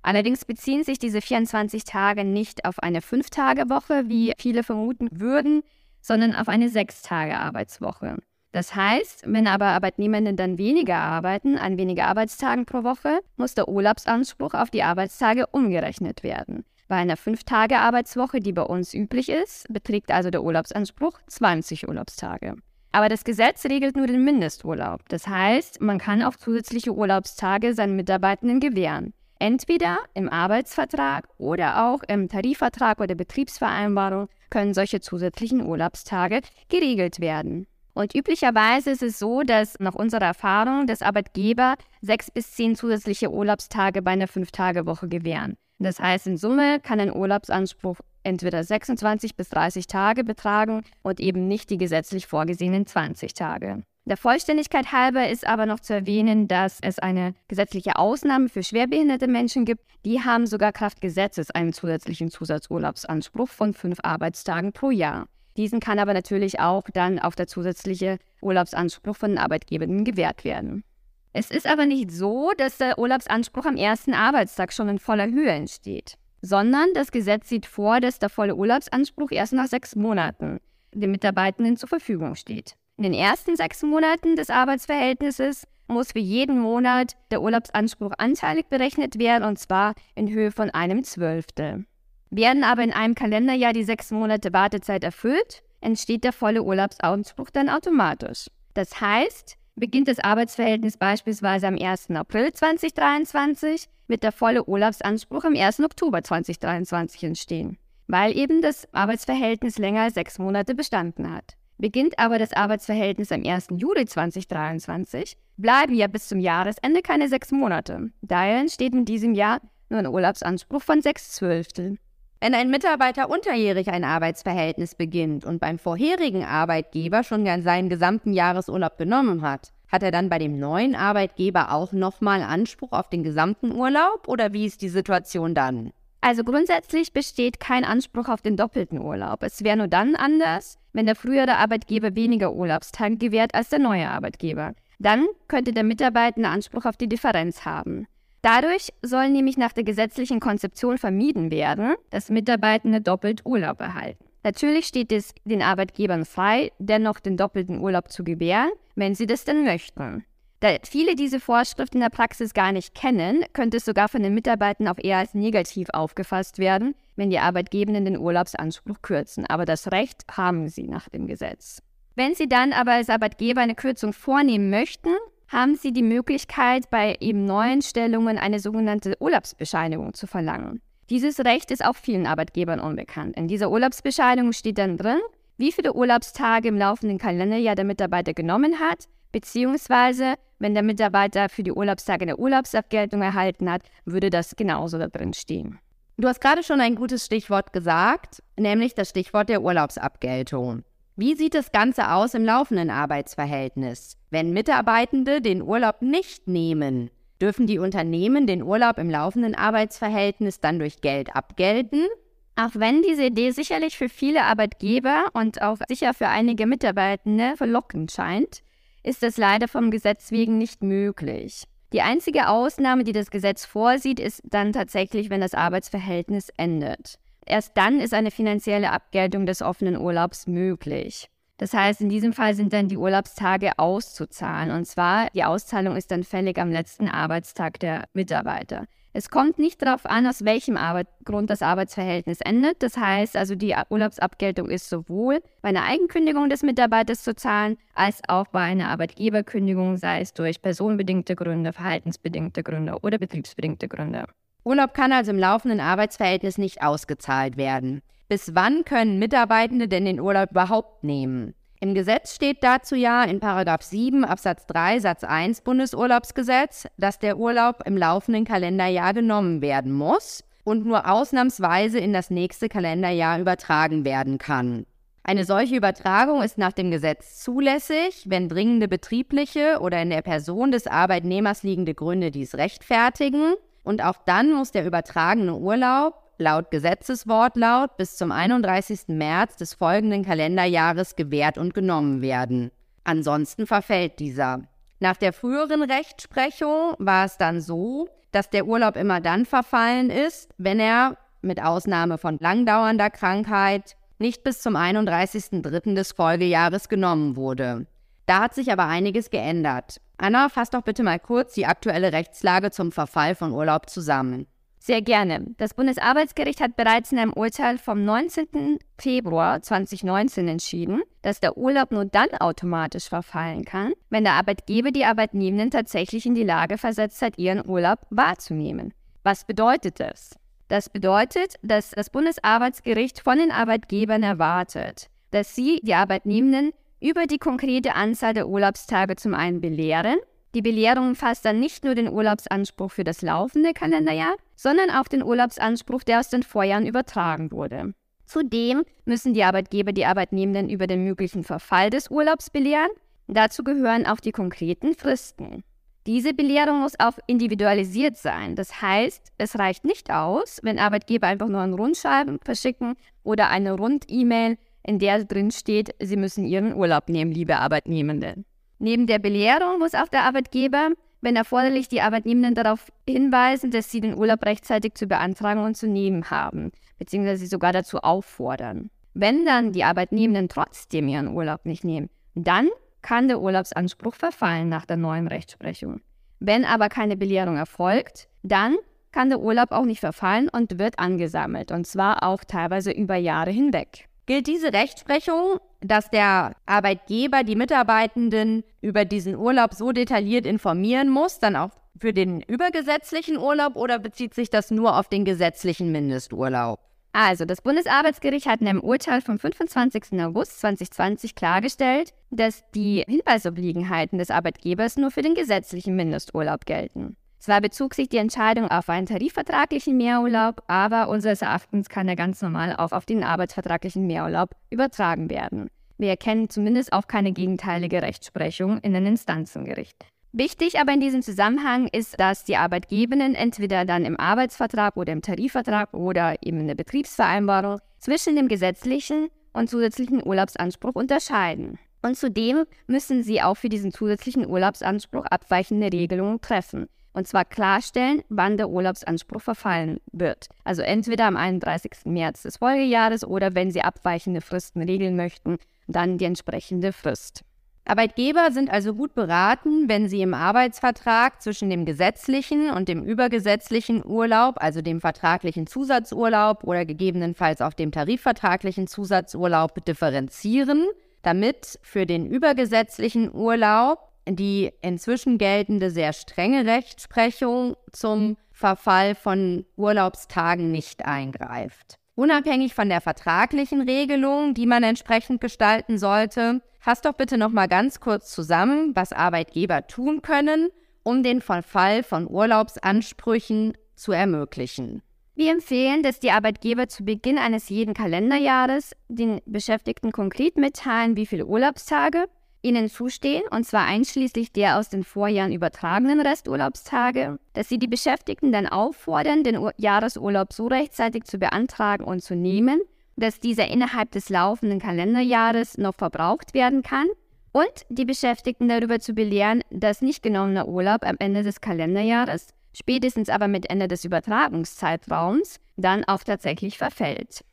Allerdings 0.02 0.44
beziehen 0.44 0.82
sich 0.82 0.98
diese 0.98 1.20
24 1.20 1.84
Tage 1.84 2.24
nicht 2.24 2.64
auf 2.64 2.80
eine 2.80 3.00
5-Tage-Woche, 3.00 4.08
wie 4.08 4.32
viele 4.38 4.64
vermuten 4.64 5.08
würden, 5.12 5.62
sondern 6.00 6.34
auf 6.34 6.48
eine 6.48 6.66
6-Tage-Arbeitswoche. 6.66 8.16
Das 8.52 8.74
heißt, 8.74 9.24
wenn 9.26 9.46
aber 9.46 9.66
Arbeitnehmende 9.66 10.34
dann 10.34 10.58
weniger 10.58 10.96
arbeiten, 10.96 11.56
an 11.56 11.78
weniger 11.78 12.06
Arbeitstagen 12.06 12.66
pro 12.66 12.82
Woche, 12.82 13.20
muss 13.36 13.54
der 13.54 13.68
Urlaubsanspruch 13.68 14.54
auf 14.54 14.70
die 14.70 14.82
Arbeitstage 14.82 15.46
umgerechnet 15.46 16.24
werden. 16.24 16.64
Bei 16.90 16.96
einer 16.96 17.14
5-Tage-Arbeitswoche, 17.14 18.40
die 18.40 18.52
bei 18.52 18.64
uns 18.64 18.94
üblich 18.94 19.28
ist, 19.28 19.72
beträgt 19.72 20.10
also 20.10 20.28
der 20.30 20.42
Urlaubsanspruch 20.42 21.20
20 21.28 21.86
Urlaubstage. 21.86 22.56
Aber 22.90 23.08
das 23.08 23.22
Gesetz 23.22 23.64
regelt 23.64 23.94
nur 23.94 24.08
den 24.08 24.24
Mindesturlaub. 24.24 25.08
Das 25.08 25.28
heißt, 25.28 25.80
man 25.80 25.98
kann 25.98 26.20
auch 26.20 26.34
zusätzliche 26.34 26.92
Urlaubstage 26.92 27.74
seinen 27.74 27.94
Mitarbeitenden 27.94 28.58
gewähren. 28.58 29.14
Entweder 29.38 29.98
im 30.14 30.28
Arbeitsvertrag 30.28 31.28
oder 31.38 31.86
auch 31.86 32.02
im 32.08 32.28
Tarifvertrag 32.28 33.00
oder 33.00 33.14
Betriebsvereinbarung 33.14 34.26
können 34.50 34.74
solche 34.74 34.98
zusätzlichen 34.98 35.64
Urlaubstage 35.64 36.40
geregelt 36.70 37.20
werden. 37.20 37.68
Und 37.94 38.16
üblicherweise 38.16 38.90
ist 38.90 39.04
es 39.04 39.20
so, 39.20 39.42
dass 39.44 39.78
nach 39.78 39.94
unserer 39.94 40.24
Erfahrung 40.24 40.88
das 40.88 41.02
Arbeitgeber 41.02 41.76
sechs 42.00 42.32
bis 42.32 42.50
zehn 42.50 42.74
zusätzliche 42.74 43.30
Urlaubstage 43.30 44.02
bei 44.02 44.10
einer 44.10 44.26
Fünf-Tage-Woche 44.26 45.06
gewähren. 45.06 45.56
Das 45.80 45.98
heißt, 45.98 46.26
in 46.26 46.36
Summe 46.36 46.78
kann 46.78 47.00
ein 47.00 47.14
Urlaubsanspruch 47.14 47.96
entweder 48.22 48.62
26 48.62 49.34
bis 49.34 49.48
30 49.48 49.86
Tage 49.86 50.24
betragen 50.24 50.82
und 51.02 51.20
eben 51.20 51.48
nicht 51.48 51.70
die 51.70 51.78
gesetzlich 51.78 52.26
vorgesehenen 52.26 52.86
20 52.86 53.32
Tage. 53.32 53.82
Der 54.04 54.18
Vollständigkeit 54.18 54.92
halber 54.92 55.28
ist 55.28 55.46
aber 55.46 55.64
noch 55.64 55.80
zu 55.80 55.94
erwähnen, 55.94 56.48
dass 56.48 56.78
es 56.82 56.98
eine 56.98 57.34
gesetzliche 57.48 57.96
Ausnahme 57.96 58.50
für 58.50 58.62
schwerbehinderte 58.62 59.26
Menschen 59.26 59.64
gibt. 59.64 59.82
Die 60.04 60.20
haben 60.20 60.46
sogar 60.46 60.72
Kraft 60.72 61.00
Gesetzes 61.00 61.50
einen 61.50 61.72
zusätzlichen 61.72 62.30
Zusatzurlaubsanspruch 62.30 63.48
von 63.48 63.72
fünf 63.72 63.98
Arbeitstagen 64.02 64.72
pro 64.72 64.90
Jahr. 64.90 65.28
Diesen 65.56 65.80
kann 65.80 65.98
aber 65.98 66.12
natürlich 66.12 66.60
auch 66.60 66.84
dann 66.92 67.18
auf 67.18 67.36
der 67.36 67.46
zusätzliche 67.46 68.18
Urlaubsanspruch 68.42 69.16
von 69.16 69.30
den 69.30 69.38
Arbeitgebern 69.38 70.04
gewährt 70.04 70.44
werden. 70.44 70.84
Es 71.32 71.50
ist 71.50 71.66
aber 71.66 71.86
nicht 71.86 72.10
so, 72.10 72.52
dass 72.56 72.78
der 72.78 72.98
Urlaubsanspruch 72.98 73.64
am 73.64 73.76
ersten 73.76 74.14
Arbeitstag 74.14 74.72
schon 74.72 74.88
in 74.88 74.98
voller 74.98 75.30
Höhe 75.30 75.50
entsteht, 75.50 76.14
sondern 76.42 76.88
das 76.94 77.12
Gesetz 77.12 77.48
sieht 77.48 77.66
vor, 77.66 78.00
dass 78.00 78.18
der 78.18 78.30
volle 78.30 78.56
Urlaubsanspruch 78.56 79.30
erst 79.30 79.52
nach 79.52 79.66
sechs 79.66 79.94
Monaten 79.94 80.58
den 80.92 81.12
Mitarbeitenden 81.12 81.76
zur 81.76 81.88
Verfügung 81.88 82.34
steht. 82.34 82.74
In 82.96 83.04
den 83.04 83.14
ersten 83.14 83.56
sechs 83.56 83.82
Monaten 83.82 84.34
des 84.34 84.50
Arbeitsverhältnisses 84.50 85.66
muss 85.86 86.12
für 86.12 86.18
jeden 86.18 86.58
Monat 86.58 87.16
der 87.30 87.42
Urlaubsanspruch 87.42 88.12
anteilig 88.18 88.66
berechnet 88.66 89.18
werden, 89.18 89.44
und 89.44 89.58
zwar 89.58 89.94
in 90.14 90.30
Höhe 90.30 90.50
von 90.50 90.70
einem 90.70 91.04
Zwölftel. 91.04 91.84
Werden 92.30 92.64
aber 92.64 92.82
in 92.82 92.92
einem 92.92 93.14
Kalenderjahr 93.14 93.72
die 93.72 93.84
sechs 93.84 94.10
Monate 94.10 94.52
Wartezeit 94.52 95.04
erfüllt, 95.04 95.62
entsteht 95.80 96.24
der 96.24 96.32
volle 96.32 96.62
Urlaubsanspruch 96.62 97.50
dann 97.50 97.68
automatisch. 97.68 98.48
Das 98.74 99.00
heißt, 99.00 99.56
Beginnt 99.80 100.08
das 100.08 100.18
Arbeitsverhältnis 100.18 100.98
beispielsweise 100.98 101.66
am 101.66 101.74
1. 101.74 102.10
April 102.10 102.52
2023, 102.52 103.88
wird 104.08 104.22
der 104.22 104.30
volle 104.30 104.66
Urlaubsanspruch 104.66 105.44
am 105.44 105.56
1. 105.56 105.80
Oktober 105.80 106.22
2023 106.22 107.24
entstehen, 107.24 107.78
weil 108.06 108.36
eben 108.36 108.60
das 108.60 108.86
Arbeitsverhältnis 108.92 109.78
länger 109.78 110.02
als 110.02 110.14
sechs 110.14 110.38
Monate 110.38 110.74
bestanden 110.74 111.32
hat. 111.32 111.56
Beginnt 111.78 112.18
aber 112.18 112.38
das 112.38 112.52
Arbeitsverhältnis 112.52 113.32
am 113.32 113.42
1. 113.42 113.68
Juli 113.70 114.04
2023, 114.04 115.38
bleiben 115.56 115.94
ja 115.94 116.08
bis 116.08 116.28
zum 116.28 116.40
Jahresende 116.40 117.00
keine 117.00 117.28
sechs 117.28 117.50
Monate. 117.50 118.10
Daher 118.20 118.60
entsteht 118.60 118.92
in 118.92 119.06
diesem 119.06 119.32
Jahr 119.32 119.62
nur 119.88 120.00
ein 120.00 120.06
Urlaubsanspruch 120.06 120.82
von 120.82 121.00
sechs 121.00 121.32
Zwölftel. 121.32 121.96
Wenn 122.42 122.54
ein 122.54 122.70
Mitarbeiter 122.70 123.28
unterjährig 123.28 123.88
ein 123.88 124.02
Arbeitsverhältnis 124.02 124.94
beginnt 124.94 125.44
und 125.44 125.60
beim 125.60 125.78
vorherigen 125.78 126.42
Arbeitgeber 126.42 127.22
schon 127.22 127.44
seinen 127.44 127.90
gesamten 127.90 128.32
Jahresurlaub 128.32 128.96
genommen 128.96 129.42
hat, 129.42 129.72
hat 129.92 130.02
er 130.02 130.10
dann 130.10 130.30
bei 130.30 130.38
dem 130.38 130.58
neuen 130.58 130.94
Arbeitgeber 130.94 131.70
auch 131.70 131.92
nochmal 131.92 132.42
Anspruch 132.42 132.92
auf 132.92 133.10
den 133.10 133.22
gesamten 133.22 133.72
Urlaub 133.72 134.26
oder 134.26 134.54
wie 134.54 134.64
ist 134.64 134.80
die 134.80 134.88
Situation 134.88 135.54
dann? 135.54 135.92
Also 136.22 136.42
grundsätzlich 136.42 137.12
besteht 137.12 137.60
kein 137.60 137.84
Anspruch 137.84 138.28
auf 138.28 138.40
den 138.40 138.56
doppelten 138.56 139.00
Urlaub. 139.00 139.42
Es 139.42 139.62
wäre 139.62 139.76
nur 139.76 139.88
dann 139.88 140.16
anders, 140.16 140.78
wenn 140.94 141.04
der 141.04 141.16
frühere 141.16 141.56
Arbeitgeber 141.56 142.14
weniger 142.14 142.54
Urlaubstage 142.54 143.16
gewährt 143.16 143.54
als 143.54 143.68
der 143.68 143.80
neue 143.80 144.08
Arbeitgeber. 144.08 144.72
Dann 144.98 145.26
könnte 145.46 145.74
der 145.74 145.84
Mitarbeiter 145.84 146.48
Anspruch 146.48 146.86
auf 146.86 146.96
die 146.96 147.08
Differenz 147.08 147.66
haben. 147.66 148.06
Dadurch 148.42 148.88
soll 149.02 149.28
nämlich 149.28 149.58
nach 149.58 149.72
der 149.72 149.84
gesetzlichen 149.84 150.40
Konzeption 150.40 150.96
vermieden 150.96 151.50
werden, 151.50 151.94
dass 152.10 152.30
Mitarbeitende 152.30 153.00
doppelt 153.00 153.42
Urlaub 153.44 153.80
erhalten. 153.80 154.24
Natürlich 154.42 154.86
steht 154.86 155.12
es 155.12 155.34
den 155.44 155.60
Arbeitgebern 155.60 156.24
frei, 156.24 156.72
dennoch 156.78 157.20
den 157.20 157.36
doppelten 157.36 157.80
Urlaub 157.80 158.10
zu 158.10 158.24
gewähren, 158.24 158.70
wenn 158.94 159.14
sie 159.14 159.26
das 159.26 159.44
denn 159.44 159.64
möchten. 159.64 160.24
Da 160.60 160.76
viele 160.84 161.14
diese 161.14 161.40
Vorschrift 161.40 161.94
in 161.94 162.00
der 162.00 162.10
Praxis 162.10 162.52
gar 162.52 162.72
nicht 162.72 162.94
kennen, 162.94 163.44
könnte 163.52 163.78
es 163.78 163.84
sogar 163.84 164.08
von 164.08 164.22
den 164.22 164.34
Mitarbeitern 164.34 164.88
auch 164.88 164.98
eher 164.98 165.18
als 165.18 165.34
negativ 165.34 165.88
aufgefasst 165.92 166.58
werden, 166.58 166.94
wenn 167.16 167.30
die 167.30 167.38
Arbeitgebenden 167.38 168.04
den 168.04 168.18
Urlaubsanspruch 168.18 169.00
kürzen. 169.00 169.46
Aber 169.46 169.64
das 169.64 169.90
Recht 169.90 170.24
haben 170.30 170.68
sie 170.68 170.86
nach 170.86 171.08
dem 171.08 171.26
Gesetz. 171.26 171.82
Wenn 172.14 172.34
sie 172.34 172.48
dann 172.48 172.74
aber 172.74 172.92
als 172.92 173.08
Arbeitgeber 173.08 173.62
eine 173.62 173.74
Kürzung 173.74 174.12
vornehmen 174.12 174.68
möchten, 174.68 175.10
haben 175.50 175.74
Sie 175.74 175.92
die 175.92 176.02
Möglichkeit, 176.02 176.90
bei 176.90 177.16
eben 177.20 177.44
neuen 177.44 177.82
Stellungen 177.82 178.38
eine 178.38 178.60
sogenannte 178.60 179.16
Urlaubsbescheinigung 179.20 180.14
zu 180.14 180.26
verlangen. 180.26 180.80
Dieses 181.10 181.40
Recht 181.40 181.72
ist 181.72 181.84
auch 181.84 181.96
vielen 181.96 182.26
Arbeitgebern 182.26 182.78
unbekannt. 182.78 183.36
In 183.36 183.48
dieser 183.48 183.70
Urlaubsbescheinigung 183.70 184.52
steht 184.52 184.78
dann 184.78 184.96
drin, 184.96 185.18
wie 185.58 185.72
viele 185.72 185.92
Urlaubstage 185.92 186.68
im 186.68 186.78
laufenden 186.78 187.18
Kalenderjahr 187.18 187.74
der 187.74 187.84
Mitarbeiter 187.84 188.32
genommen 188.32 188.78
hat, 188.78 189.08
beziehungsweise 189.32 190.34
wenn 190.60 190.74
der 190.74 190.84
Mitarbeiter 190.84 191.48
für 191.48 191.64
die 191.64 191.72
Urlaubstage 191.72 192.22
eine 192.22 192.36
Urlaubsabgeltung 192.36 193.20
erhalten 193.20 193.70
hat, 193.70 193.82
würde 194.04 194.30
das 194.30 194.54
genauso 194.54 194.98
da 194.98 195.08
drin 195.08 195.32
stehen. 195.32 195.80
Du 196.16 196.28
hast 196.28 196.40
gerade 196.40 196.62
schon 196.62 196.80
ein 196.80 196.94
gutes 196.94 197.26
Stichwort 197.26 197.72
gesagt, 197.72 198.42
nämlich 198.56 198.94
das 198.94 199.08
Stichwort 199.08 199.48
der 199.48 199.62
Urlaubsabgeltung. 199.62 200.84
Wie 201.20 201.34
sieht 201.34 201.54
das 201.54 201.70
Ganze 201.70 202.10
aus 202.10 202.34
im 202.34 202.44
laufenden 202.44 202.90
Arbeitsverhältnis? 202.90 204.16
Wenn 204.30 204.52
Mitarbeitende 204.52 205.40
den 205.40 205.62
Urlaub 205.62 206.00
nicht 206.00 206.48
nehmen, 206.48 207.10
Dürfen 207.40 207.66
die 207.66 207.78
Unternehmen 207.78 208.46
den 208.46 208.62
Urlaub 208.62 208.98
im 208.98 209.08
laufenden 209.08 209.54
Arbeitsverhältnis 209.54 210.60
dann 210.60 210.78
durch 210.78 211.00
Geld 211.00 211.34
abgelten? 211.34 212.06
Auch 212.54 212.72
wenn 212.74 213.00
diese 213.00 213.24
Idee 213.24 213.50
sicherlich 213.52 213.96
für 213.96 214.10
viele 214.10 214.44
Arbeitgeber 214.44 215.30
und 215.32 215.62
auch 215.62 215.78
sicher 215.88 216.12
für 216.12 216.28
einige 216.28 216.66
Mitarbeitende 216.66 217.54
verlockend 217.56 218.12
scheint, 218.12 218.62
ist 219.02 219.22
es 219.22 219.38
leider 219.38 219.68
vom 219.68 219.90
Gesetz 219.90 220.30
wegen 220.30 220.58
nicht 220.58 220.82
möglich. 220.82 221.64
Die 221.94 222.02
einzige 222.02 222.48
Ausnahme, 222.48 223.04
die 223.04 223.12
das 223.12 223.30
Gesetz 223.30 223.64
vorsieht, 223.64 224.20
ist 224.20 224.42
dann 224.44 224.74
tatsächlich, 224.74 225.30
wenn 225.30 225.40
das 225.40 225.54
Arbeitsverhältnis 225.54 226.50
endet. 226.58 227.18
Erst 227.50 227.76
dann 227.76 227.98
ist 227.98 228.14
eine 228.14 228.30
finanzielle 228.30 228.92
Abgeltung 228.92 229.44
des 229.44 229.60
offenen 229.60 229.96
Urlaubs 229.98 230.46
möglich. 230.46 231.28
Das 231.56 231.74
heißt, 231.74 232.00
in 232.00 232.08
diesem 232.08 232.32
Fall 232.32 232.54
sind 232.54 232.72
dann 232.72 232.86
die 232.86 232.96
Urlaubstage 232.96 233.72
auszuzahlen. 233.76 234.70
Und 234.70 234.84
zwar, 234.84 235.30
die 235.34 235.42
Auszahlung 235.42 235.96
ist 235.96 236.12
dann 236.12 236.22
fällig 236.22 236.58
am 236.58 236.70
letzten 236.70 237.08
Arbeitstag 237.08 237.80
der 237.80 238.04
Mitarbeiter. 238.12 238.86
Es 239.12 239.30
kommt 239.30 239.58
nicht 239.58 239.82
darauf 239.82 240.06
an, 240.06 240.28
aus 240.28 240.44
welchem 240.44 240.76
Arbeit 240.76 241.08
Grund 241.24 241.50
das 241.50 241.60
Arbeitsverhältnis 241.60 242.40
endet. 242.40 242.84
Das 242.84 242.96
heißt 242.96 243.36
also, 243.36 243.56
die 243.56 243.74
Urlaubsabgeltung 243.88 244.70
ist 244.70 244.88
sowohl 244.88 245.40
bei 245.60 245.70
einer 245.70 245.82
Eigenkündigung 245.82 246.50
des 246.50 246.62
Mitarbeiters 246.62 247.24
zu 247.24 247.34
zahlen, 247.34 247.78
als 247.96 248.22
auch 248.28 248.46
bei 248.46 248.60
einer 248.60 248.90
Arbeitgeberkündigung, 248.90 249.96
sei 249.96 250.20
es 250.20 250.34
durch 250.34 250.62
personenbedingte 250.62 251.34
Gründe, 251.34 251.72
verhaltensbedingte 251.72 252.62
Gründe 252.62 253.00
oder 253.02 253.18
betriebsbedingte 253.18 253.88
Gründe. 253.88 254.26
Urlaub 254.64 254.94
kann 254.94 255.12
also 255.12 255.30
im 255.30 255.38
laufenden 255.38 255.80
Arbeitsverhältnis 255.80 256.58
nicht 256.58 256.82
ausgezahlt 256.82 257.56
werden. 257.56 258.02
Bis 258.28 258.54
wann 258.54 258.84
können 258.84 259.18
Mitarbeitende 259.18 259.88
denn 259.88 260.04
den 260.04 260.20
Urlaub 260.20 260.50
überhaupt 260.50 261.02
nehmen? 261.02 261.54
Im 261.80 261.94
Gesetz 261.94 262.34
steht 262.34 262.62
dazu 262.62 262.94
ja 262.94 263.24
in 263.24 263.40
7 263.40 264.24
Absatz 264.24 264.66
3 264.66 265.00
Satz 265.00 265.24
1 265.24 265.62
Bundesurlaubsgesetz, 265.62 266.86
dass 266.98 267.18
der 267.18 267.38
Urlaub 267.38 267.82
im 267.86 267.96
laufenden 267.96 268.44
Kalenderjahr 268.44 269.14
genommen 269.14 269.62
werden 269.62 269.90
muss 269.90 270.44
und 270.62 270.84
nur 270.84 271.10
ausnahmsweise 271.10 271.98
in 271.98 272.12
das 272.12 272.28
nächste 272.28 272.68
Kalenderjahr 272.68 273.40
übertragen 273.40 274.04
werden 274.04 274.36
kann. 274.36 274.84
Eine 275.22 275.44
solche 275.44 275.76
Übertragung 275.76 276.42
ist 276.42 276.58
nach 276.58 276.72
dem 276.72 276.90
Gesetz 276.90 277.42
zulässig, 277.42 278.24
wenn 278.26 278.48
dringende 278.48 278.88
betriebliche 278.88 279.78
oder 279.80 280.02
in 280.02 280.10
der 280.10 280.22
Person 280.22 280.72
des 280.72 280.86
Arbeitnehmers 280.86 281.62
liegende 281.62 281.94
Gründe 281.94 282.30
dies 282.30 282.56
rechtfertigen. 282.56 283.54
Und 283.82 284.02
auch 284.02 284.18
dann 284.26 284.52
muss 284.52 284.70
der 284.70 284.86
übertragene 284.86 285.54
Urlaub 285.54 286.14
laut 286.38 286.70
Gesetzeswortlaut 286.70 287.96
bis 287.96 288.16
zum 288.16 288.32
31. 288.32 289.08
März 289.08 289.56
des 289.56 289.74
folgenden 289.74 290.24
Kalenderjahres 290.24 291.16
gewährt 291.16 291.58
und 291.58 291.74
genommen 291.74 292.22
werden. 292.22 292.70
Ansonsten 293.04 293.66
verfällt 293.66 294.18
dieser. 294.18 294.62
Nach 295.00 295.16
der 295.16 295.32
früheren 295.32 295.82
Rechtsprechung 295.82 296.94
war 296.98 297.24
es 297.24 297.36
dann 297.38 297.60
so, 297.60 298.08
dass 298.32 298.50
der 298.50 298.66
Urlaub 298.66 298.96
immer 298.96 299.20
dann 299.20 299.46
verfallen 299.46 300.10
ist, 300.10 300.50
wenn 300.58 300.80
er, 300.80 301.16
mit 301.42 301.62
Ausnahme 301.62 302.18
von 302.18 302.38
langdauernder 302.38 303.08
Krankheit, 303.08 303.96
nicht 304.18 304.44
bis 304.44 304.60
zum 304.60 304.76
31.03. 304.76 305.94
des 305.94 306.12
Folgejahres 306.12 306.88
genommen 306.90 307.36
wurde. 307.36 307.86
Da 308.26 308.42
hat 308.42 308.54
sich 308.54 308.70
aber 308.70 308.84
einiges 308.86 309.30
geändert. 309.30 310.00
Anna, 310.22 310.50
fass 310.50 310.68
doch 310.68 310.82
bitte 310.82 311.02
mal 311.02 311.18
kurz 311.18 311.54
die 311.54 311.64
aktuelle 311.64 312.12
Rechtslage 312.12 312.70
zum 312.70 312.92
Verfall 312.92 313.34
von 313.34 313.52
Urlaub 313.52 313.88
zusammen. 313.88 314.46
Sehr 314.78 315.00
gerne. 315.00 315.46
Das 315.56 315.72
Bundesarbeitsgericht 315.72 316.60
hat 316.60 316.76
bereits 316.76 317.10
in 317.10 317.18
einem 317.18 317.32
Urteil 317.32 317.78
vom 317.78 318.04
19. 318.04 318.78
Februar 318.98 319.62
2019 319.62 320.46
entschieden, 320.46 321.02
dass 321.22 321.40
der 321.40 321.56
Urlaub 321.56 321.90
nur 321.90 322.04
dann 322.04 322.28
automatisch 322.38 323.08
verfallen 323.08 323.64
kann, 323.64 323.94
wenn 324.10 324.24
der 324.24 324.34
Arbeitgeber 324.34 324.90
die 324.90 325.06
Arbeitnehmenden 325.06 325.70
tatsächlich 325.70 326.26
in 326.26 326.34
die 326.34 326.44
Lage 326.44 326.76
versetzt 326.76 327.22
hat, 327.22 327.38
ihren 327.38 327.66
Urlaub 327.66 328.00
wahrzunehmen. 328.10 328.92
Was 329.22 329.44
bedeutet 329.44 330.00
das? 330.00 330.38
Das 330.68 330.90
bedeutet, 330.90 331.54
dass 331.62 331.92
das 331.92 332.10
Bundesarbeitsgericht 332.10 333.20
von 333.20 333.38
den 333.38 333.52
Arbeitgebern 333.52 334.22
erwartet, 334.22 335.08
dass 335.30 335.54
sie 335.54 335.80
die 335.82 335.94
Arbeitnehmenden 335.94 336.72
über 337.00 337.26
die 337.26 337.38
konkrete 337.38 337.94
Anzahl 337.94 338.34
der 338.34 338.48
Urlaubstage 338.48 339.16
zum 339.16 339.34
einen 339.34 339.60
belehren 339.60 340.18
die 340.54 340.62
Belehrung 340.62 341.10
umfasst 341.10 341.44
dann 341.44 341.60
nicht 341.60 341.84
nur 341.84 341.94
den 341.94 342.08
Urlaubsanspruch 342.08 342.90
für 342.90 343.04
das 343.04 343.22
laufende 343.22 343.72
Kalenderjahr, 343.72 344.34
sondern 344.56 344.90
auch 344.90 345.06
den 345.06 345.22
Urlaubsanspruch, 345.22 346.02
der 346.02 346.18
aus 346.18 346.28
den 346.28 346.42
Vorjahren 346.42 346.86
übertragen 346.86 347.52
wurde. 347.52 347.94
Zudem 348.26 348.82
müssen 349.04 349.32
die 349.32 349.44
Arbeitgeber 349.44 349.92
die 349.92 350.06
Arbeitnehmenden 350.06 350.68
über 350.68 350.88
den 350.88 351.04
möglichen 351.04 351.44
Verfall 351.44 351.90
des 351.90 352.10
Urlaubs 352.10 352.50
belehren. 352.50 352.90
Dazu 353.28 353.62
gehören 353.62 354.06
auch 354.06 354.18
die 354.18 354.32
konkreten 354.32 354.94
Fristen. 354.94 355.62
Diese 356.06 356.34
Belehrung 356.34 356.80
muss 356.80 356.98
auch 356.98 357.18
individualisiert 357.28 358.16
sein. 358.16 358.56
Das 358.56 358.82
heißt, 358.82 359.32
es 359.38 359.58
reicht 359.58 359.84
nicht 359.84 360.10
aus, 360.10 360.58
wenn 360.62 360.78
Arbeitgeber 360.78 361.28
einfach 361.28 361.48
nur 361.48 361.60
ein 361.60 361.74
Rundschreiben 361.74 362.40
verschicken 362.42 362.94
oder 363.22 363.50
eine 363.50 363.74
Rund-E-Mail, 363.74 364.56
in 364.82 364.98
der 364.98 365.24
drin 365.24 365.50
steht, 365.50 365.94
sie 366.00 366.16
müssen 366.16 366.44
ihren 366.44 366.74
Urlaub 366.74 367.08
nehmen, 367.08 367.32
liebe 367.32 367.56
Arbeitnehmenden. 367.56 368.44
Neben 368.78 369.06
der 369.06 369.18
Belehrung 369.18 369.78
muss 369.78 369.94
auch 369.94 370.08
der 370.08 370.22
Arbeitgeber, 370.22 370.90
wenn 371.20 371.36
erforderlich, 371.36 371.88
die 371.88 372.00
Arbeitnehmenden 372.00 372.54
darauf 372.54 372.90
hinweisen, 373.06 373.70
dass 373.70 373.90
sie 373.90 374.00
den 374.00 374.16
Urlaub 374.16 374.44
rechtzeitig 374.44 374.94
zu 374.94 375.06
beantragen 375.06 375.62
und 375.62 375.76
zu 375.76 375.86
nehmen 375.86 376.30
haben, 376.30 376.72
beziehungsweise 376.98 377.46
sogar 377.46 377.72
dazu 377.72 377.98
auffordern. 377.98 378.90
Wenn 379.12 379.44
dann 379.44 379.72
die 379.72 379.84
Arbeitnehmenden 379.84 380.48
trotzdem 380.48 381.08
ihren 381.08 381.28
Urlaub 381.28 381.66
nicht 381.66 381.84
nehmen, 381.84 382.08
dann 382.34 382.68
kann 383.02 383.28
der 383.28 383.40
Urlaubsanspruch 383.40 384.14
verfallen 384.14 384.68
nach 384.68 384.86
der 384.86 384.96
neuen 384.96 385.26
Rechtsprechung. 385.26 386.00
Wenn 386.38 386.64
aber 386.64 386.88
keine 386.88 387.16
Belehrung 387.16 387.56
erfolgt, 387.56 388.28
dann 388.42 388.76
kann 389.12 389.28
der 389.28 389.40
Urlaub 389.40 389.72
auch 389.72 389.84
nicht 389.84 390.00
verfallen 390.00 390.48
und 390.48 390.78
wird 390.78 390.98
angesammelt, 390.98 391.72
und 391.72 391.86
zwar 391.86 392.22
auch 392.22 392.44
teilweise 392.44 392.92
über 392.92 393.16
Jahre 393.16 393.50
hinweg. 393.50 394.08
Gilt 394.26 394.46
diese 394.46 394.72
Rechtsprechung, 394.72 395.58
dass 395.80 396.10
der 396.10 396.54
Arbeitgeber 396.66 397.42
die 397.42 397.56
Mitarbeitenden 397.56 398.64
über 398.80 399.04
diesen 399.04 399.36
Urlaub 399.36 399.74
so 399.74 399.92
detailliert 399.92 400.46
informieren 400.46 401.08
muss, 401.08 401.38
dann 401.38 401.56
auch 401.56 401.70
für 401.98 402.12
den 402.12 402.40
übergesetzlichen 402.40 403.36
Urlaub 403.36 403.76
oder 403.76 403.98
bezieht 403.98 404.34
sich 404.34 404.50
das 404.50 404.70
nur 404.70 404.98
auf 404.98 405.08
den 405.08 405.24
gesetzlichen 405.24 405.92
Mindesturlaub? 405.92 406.80
Also, 407.12 407.44
das 407.44 407.60
Bundesarbeitsgericht 407.60 408.46
hat 408.46 408.60
in 408.60 408.68
einem 408.68 408.80
Urteil 408.80 409.20
vom 409.20 409.38
25. 409.38 410.20
August 410.20 410.60
2020 410.60 411.34
klargestellt, 411.34 412.14
dass 412.30 412.62
die 412.70 413.04
Hinweisobliegenheiten 413.06 414.18
des 414.18 414.30
Arbeitgebers 414.30 414.96
nur 414.96 415.10
für 415.10 415.22
den 415.22 415.34
gesetzlichen 415.34 415.96
Mindesturlaub 415.96 416.66
gelten. 416.66 417.16
Zwar 417.40 417.62
bezog 417.62 417.94
sich 417.94 418.10
die 418.10 418.18
Entscheidung 418.18 418.70
auf 418.70 418.90
einen 418.90 419.06
tarifvertraglichen 419.06 419.96
Mehrurlaub, 419.96 420.62
aber 420.66 421.08
unseres 421.08 421.40
Erachtens 421.40 421.88
kann 421.88 422.06
er 422.06 422.14
ganz 422.14 422.42
normal 422.42 422.76
auch 422.76 422.92
auf 422.92 423.06
den 423.06 423.24
arbeitsvertraglichen 423.24 424.06
Mehrurlaub 424.06 424.50
übertragen 424.68 425.30
werden. 425.30 425.70
Wir 425.96 426.10
erkennen 426.10 426.50
zumindest 426.50 426.92
auch 426.92 427.06
keine 427.06 427.32
gegenteilige 427.32 428.02
Rechtsprechung 428.02 428.78
in 428.80 428.92
den 428.92 429.06
Instanzengericht. 429.06 429.96
Wichtig 430.32 430.78
aber 430.78 430.92
in 430.92 431.00
diesem 431.00 431.22
Zusammenhang 431.22 431.88
ist, 431.88 432.20
dass 432.20 432.44
die 432.44 432.56
Arbeitgebenden 432.56 433.34
entweder 433.34 433.86
dann 433.86 434.04
im 434.04 434.20
Arbeitsvertrag 434.20 434.98
oder 434.98 435.14
im 435.14 435.22
Tarifvertrag 435.22 435.94
oder 435.94 436.36
eben 436.42 436.60
in 436.60 436.68
der 436.68 436.74
Betriebsvereinbarung 436.74 437.80
zwischen 437.98 438.36
dem 438.36 438.48
gesetzlichen 438.48 439.28
und 439.54 439.70
zusätzlichen 439.70 440.24
Urlaubsanspruch 440.24 440.94
unterscheiden. 440.94 441.78
Und 442.02 442.16
zudem 442.16 442.64
müssen 442.86 443.22
sie 443.22 443.40
auch 443.40 443.56
für 443.56 443.70
diesen 443.70 443.92
zusätzlichen 443.92 444.46
Urlaubsanspruch 444.46 445.24
abweichende 445.24 445.90
Regelungen 445.90 446.40
treffen 446.42 446.86
und 447.12 447.26
zwar 447.26 447.44
klarstellen, 447.44 448.22
wann 448.28 448.56
der 448.56 448.68
Urlaubsanspruch 448.68 449.42
verfallen 449.42 450.00
wird. 450.12 450.48
Also 450.64 450.82
entweder 450.82 451.26
am 451.26 451.36
31. 451.36 452.06
März 452.06 452.42
des 452.42 452.58
Folgejahres 452.58 453.24
oder 453.24 453.54
wenn 453.54 453.70
Sie 453.70 453.82
abweichende 453.82 454.40
Fristen 454.40 454.82
regeln 454.82 455.16
möchten, 455.16 455.58
dann 455.86 456.18
die 456.18 456.24
entsprechende 456.24 456.92
Frist. 456.92 457.44
Arbeitgeber 457.84 458.52
sind 458.52 458.70
also 458.70 458.94
gut 458.94 459.14
beraten, 459.14 459.88
wenn 459.88 460.08
sie 460.08 460.22
im 460.22 460.32
Arbeitsvertrag 460.32 461.42
zwischen 461.42 461.70
dem 461.70 461.84
gesetzlichen 461.84 462.70
und 462.70 462.88
dem 462.88 463.02
übergesetzlichen 463.02 464.04
Urlaub, 464.04 464.56
also 464.58 464.80
dem 464.80 465.00
vertraglichen 465.00 465.66
Zusatzurlaub 465.66 466.62
oder 466.62 466.84
gegebenenfalls 466.84 467.60
auch 467.60 467.72
dem 467.72 467.90
tarifvertraglichen 467.90 468.86
Zusatzurlaub 468.86 469.84
differenzieren, 469.84 470.86
damit 471.22 471.80
für 471.82 472.06
den 472.06 472.26
übergesetzlichen 472.26 473.34
Urlaub 473.34 474.09
die 474.28 474.70
inzwischen 474.82 475.38
geltende 475.38 475.90
sehr 475.90 476.12
strenge 476.12 476.66
Rechtsprechung 476.66 477.76
zum 477.92 478.36
Verfall 478.52 479.14
von 479.14 479.64
Urlaubstagen 479.76 480.70
nicht 480.70 481.04
eingreift. 481.04 481.96
Unabhängig 482.14 482.74
von 482.74 482.88
der 482.88 483.00
vertraglichen 483.00 483.80
Regelung, 483.80 484.52
die 484.52 484.66
man 484.66 484.82
entsprechend 484.82 485.40
gestalten 485.40 485.98
sollte, 485.98 486.60
fass 486.78 487.00
doch 487.00 487.14
bitte 487.14 487.38
noch 487.38 487.50
mal 487.50 487.68
ganz 487.68 488.00
kurz 488.00 488.30
zusammen, 488.30 488.94
was 488.94 489.12
Arbeitgeber 489.12 489.86
tun 489.86 490.20
können, 490.20 490.68
um 491.02 491.22
den 491.22 491.40
Verfall 491.40 492.02
von 492.02 492.28
Urlaubsansprüchen 492.28 493.72
zu 493.94 494.12
ermöglichen. 494.12 495.02
Wir 495.34 495.52
empfehlen, 495.52 496.02
dass 496.02 496.20
die 496.20 496.32
Arbeitgeber 496.32 496.88
zu 496.88 497.04
Beginn 497.04 497.38
eines 497.38 497.70
jeden 497.70 497.94
Kalenderjahres 497.94 498.92
den 499.08 499.40
Beschäftigten 499.46 500.12
konkret 500.12 500.56
mitteilen, 500.56 501.16
wie 501.16 501.24
viele 501.24 501.46
Urlaubstage 501.46 502.26
ihnen 502.62 502.88
zustehen, 502.88 503.42
und 503.50 503.64
zwar 503.64 503.86
einschließlich 503.86 504.52
der 504.52 504.78
aus 504.78 504.88
den 504.88 505.04
Vorjahren 505.04 505.52
übertragenen 505.52 506.20
Resturlaubstage, 506.20 507.38
dass 507.52 507.68
sie 507.68 507.78
die 507.78 507.88
Beschäftigten 507.88 508.52
dann 508.52 508.66
auffordern, 508.66 509.44
den 509.44 509.70
Jahresurlaub 509.76 510.52
so 510.52 510.66
rechtzeitig 510.66 511.24
zu 511.24 511.38
beantragen 511.38 512.04
und 512.04 512.22
zu 512.22 512.34
nehmen, 512.34 512.80
dass 513.16 513.40
dieser 513.40 513.68
innerhalb 513.68 514.10
des 514.12 514.28
laufenden 514.28 514.80
Kalenderjahres 514.80 515.78
noch 515.78 515.94
verbraucht 515.94 516.54
werden 516.54 516.82
kann 516.82 517.06
und 517.52 517.72
die 517.88 518.04
Beschäftigten 518.04 518.68
darüber 518.68 519.00
zu 519.00 519.14
belehren, 519.14 519.62
dass 519.70 520.02
nicht 520.02 520.22
genommener 520.22 520.68
Urlaub 520.68 521.04
am 521.04 521.16
Ende 521.18 521.42
des 521.42 521.60
Kalenderjahres 521.60 522.54
spätestens 522.72 523.28
aber 523.28 523.48
mit 523.48 523.68
Ende 523.68 523.88
des 523.88 524.04
Übertragungszeitraums 524.04 525.56
dann 525.76 526.04
auch 526.04 526.22
tatsächlich 526.22 526.78
verfällt. 526.78 527.44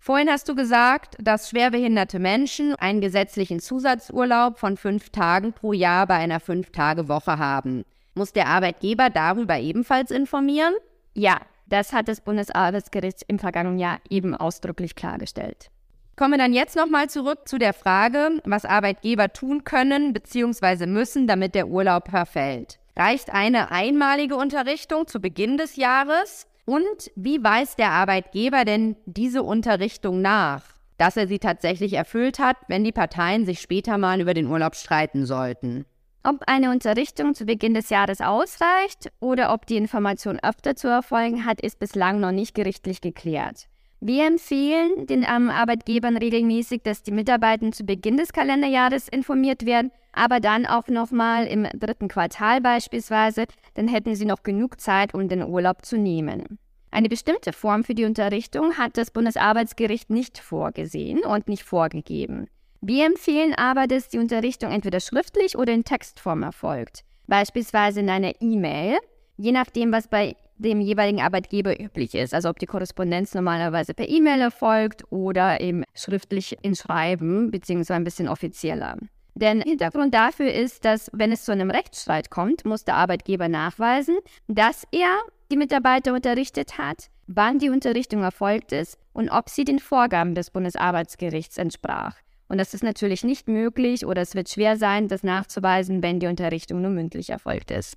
Vorhin 0.00 0.30
hast 0.30 0.48
du 0.48 0.54
gesagt, 0.54 1.16
dass 1.20 1.50
schwerbehinderte 1.50 2.18
Menschen 2.18 2.74
einen 2.76 3.00
gesetzlichen 3.00 3.60
Zusatzurlaub 3.60 4.58
von 4.58 4.76
fünf 4.76 5.10
Tagen 5.10 5.52
pro 5.52 5.72
Jahr 5.72 6.06
bei 6.06 6.14
einer 6.14 6.40
Fünf-Tage-Woche 6.40 7.38
haben. 7.38 7.84
Muss 8.14 8.32
der 8.32 8.46
Arbeitgeber 8.46 9.10
darüber 9.10 9.58
ebenfalls 9.58 10.10
informieren? 10.10 10.74
Ja, 11.14 11.40
das 11.66 11.92
hat 11.92 12.08
das 12.08 12.20
Bundesarbeitsgericht 12.20 13.24
im 13.28 13.38
vergangenen 13.38 13.78
Jahr 13.78 13.98
eben 14.08 14.34
ausdrücklich 14.34 14.94
klargestellt. 14.94 15.70
Kommen 16.16 16.32
wir 16.32 16.38
dann 16.38 16.52
jetzt 16.52 16.74
nochmal 16.74 17.08
zurück 17.08 17.46
zu 17.46 17.58
der 17.58 17.72
Frage, 17.72 18.40
was 18.44 18.64
Arbeitgeber 18.64 19.32
tun 19.32 19.62
können 19.62 20.12
bzw. 20.12 20.86
müssen, 20.86 21.26
damit 21.26 21.54
der 21.54 21.68
Urlaub 21.68 22.08
verfällt. 22.08 22.80
Reicht 22.96 23.32
eine 23.32 23.70
einmalige 23.70 24.34
Unterrichtung 24.34 25.06
zu 25.06 25.20
Beginn 25.20 25.56
des 25.56 25.76
Jahres? 25.76 26.48
Und 26.68 27.10
wie 27.16 27.42
weist 27.42 27.78
der 27.78 27.92
Arbeitgeber 27.92 28.66
denn 28.66 28.94
diese 29.06 29.42
Unterrichtung 29.42 30.20
nach, 30.20 30.62
dass 30.98 31.16
er 31.16 31.26
sie 31.26 31.38
tatsächlich 31.38 31.94
erfüllt 31.94 32.38
hat, 32.38 32.58
wenn 32.68 32.84
die 32.84 32.92
Parteien 32.92 33.46
sich 33.46 33.62
später 33.62 33.96
mal 33.96 34.20
über 34.20 34.34
den 34.34 34.48
Urlaub 34.48 34.76
streiten 34.76 35.24
sollten? 35.24 35.86
Ob 36.24 36.42
eine 36.46 36.70
Unterrichtung 36.70 37.34
zu 37.34 37.46
Beginn 37.46 37.72
des 37.72 37.88
Jahres 37.88 38.20
ausreicht 38.20 39.10
oder 39.18 39.54
ob 39.54 39.64
die 39.64 39.78
Information 39.78 40.38
öfter 40.42 40.76
zu 40.76 40.88
erfolgen 40.88 41.46
hat, 41.46 41.62
ist 41.62 41.78
bislang 41.78 42.20
noch 42.20 42.32
nicht 42.32 42.54
gerichtlich 42.54 43.00
geklärt. 43.00 43.66
Wir 44.00 44.26
empfehlen 44.26 45.06
den 45.06 45.22
ähm, 45.26 45.48
Arbeitgebern 45.48 46.18
regelmäßig, 46.18 46.82
dass 46.82 47.02
die 47.02 47.12
Mitarbeiter 47.12 47.72
zu 47.72 47.84
Beginn 47.84 48.18
des 48.18 48.34
Kalenderjahres 48.34 49.08
informiert 49.08 49.64
werden, 49.64 49.90
aber 50.12 50.40
dann 50.40 50.66
auch 50.66 50.88
nochmal 50.88 51.46
im 51.46 51.66
dritten 51.74 52.08
Quartal 52.08 52.60
beispielsweise, 52.60 53.46
dann 53.74 53.88
hätten 53.88 54.14
sie 54.14 54.24
noch 54.24 54.42
genug 54.42 54.80
Zeit, 54.80 55.14
um 55.14 55.28
den 55.28 55.42
Urlaub 55.42 55.84
zu 55.84 55.96
nehmen. 55.96 56.58
Eine 56.90 57.08
bestimmte 57.08 57.52
Form 57.52 57.84
für 57.84 57.94
die 57.94 58.04
Unterrichtung 58.04 58.78
hat 58.78 58.96
das 58.96 59.10
Bundesarbeitsgericht 59.10 60.10
nicht 60.10 60.38
vorgesehen 60.38 61.20
und 61.20 61.48
nicht 61.48 61.62
vorgegeben. 61.62 62.48
Wir 62.80 63.06
empfehlen 63.06 63.54
aber, 63.54 63.86
dass 63.86 64.08
die 64.08 64.18
Unterrichtung 64.18 64.70
entweder 64.70 65.00
schriftlich 65.00 65.58
oder 65.58 65.72
in 65.72 65.84
Textform 65.84 66.42
erfolgt, 66.42 67.04
beispielsweise 67.26 68.00
in 68.00 68.08
einer 68.08 68.32
E-Mail, 68.40 68.98
je 69.36 69.52
nachdem, 69.52 69.92
was 69.92 70.08
bei 70.08 70.36
dem 70.58 70.80
jeweiligen 70.80 71.20
Arbeitgeber 71.20 71.80
üblich 71.80 72.14
ist. 72.14 72.34
Also 72.34 72.48
ob 72.48 72.58
die 72.58 72.66
Korrespondenz 72.66 73.34
normalerweise 73.34 73.94
per 73.94 74.08
E-Mail 74.08 74.40
erfolgt 74.40 75.04
oder 75.10 75.60
eben 75.60 75.84
schriftlich 75.94 76.56
in 76.62 76.74
Schreiben, 76.74 77.50
beziehungsweise 77.50 77.94
ein 77.94 78.04
bisschen 78.04 78.28
offizieller. 78.28 78.96
Denn 79.40 79.60
Hintergrund 79.60 80.14
dafür 80.14 80.52
ist, 80.52 80.84
dass 80.84 81.10
wenn 81.12 81.30
es 81.30 81.44
zu 81.44 81.52
einem 81.52 81.70
Rechtsstreit 81.70 82.28
kommt, 82.28 82.64
muss 82.64 82.84
der 82.84 82.96
Arbeitgeber 82.96 83.48
nachweisen, 83.48 84.18
dass 84.48 84.82
er 84.90 85.16
die 85.52 85.56
Mitarbeiter 85.56 86.12
unterrichtet 86.12 86.76
hat, 86.76 87.06
wann 87.28 87.60
die 87.60 87.70
Unterrichtung 87.70 88.24
erfolgt 88.24 88.72
ist 88.72 88.98
und 89.12 89.28
ob 89.28 89.48
sie 89.48 89.64
den 89.64 89.78
Vorgaben 89.78 90.34
des 90.34 90.50
Bundesarbeitsgerichts 90.50 91.56
entsprach. 91.56 92.16
Und 92.48 92.58
das 92.58 92.74
ist 92.74 92.82
natürlich 92.82 93.22
nicht 93.22 93.46
möglich 93.46 94.04
oder 94.04 94.22
es 94.22 94.34
wird 94.34 94.48
schwer 94.48 94.76
sein, 94.76 95.06
das 95.06 95.22
nachzuweisen, 95.22 96.02
wenn 96.02 96.18
die 96.18 96.26
Unterrichtung 96.26 96.82
nur 96.82 96.90
mündlich 96.90 97.30
erfolgt 97.30 97.70
ist. 97.70 97.96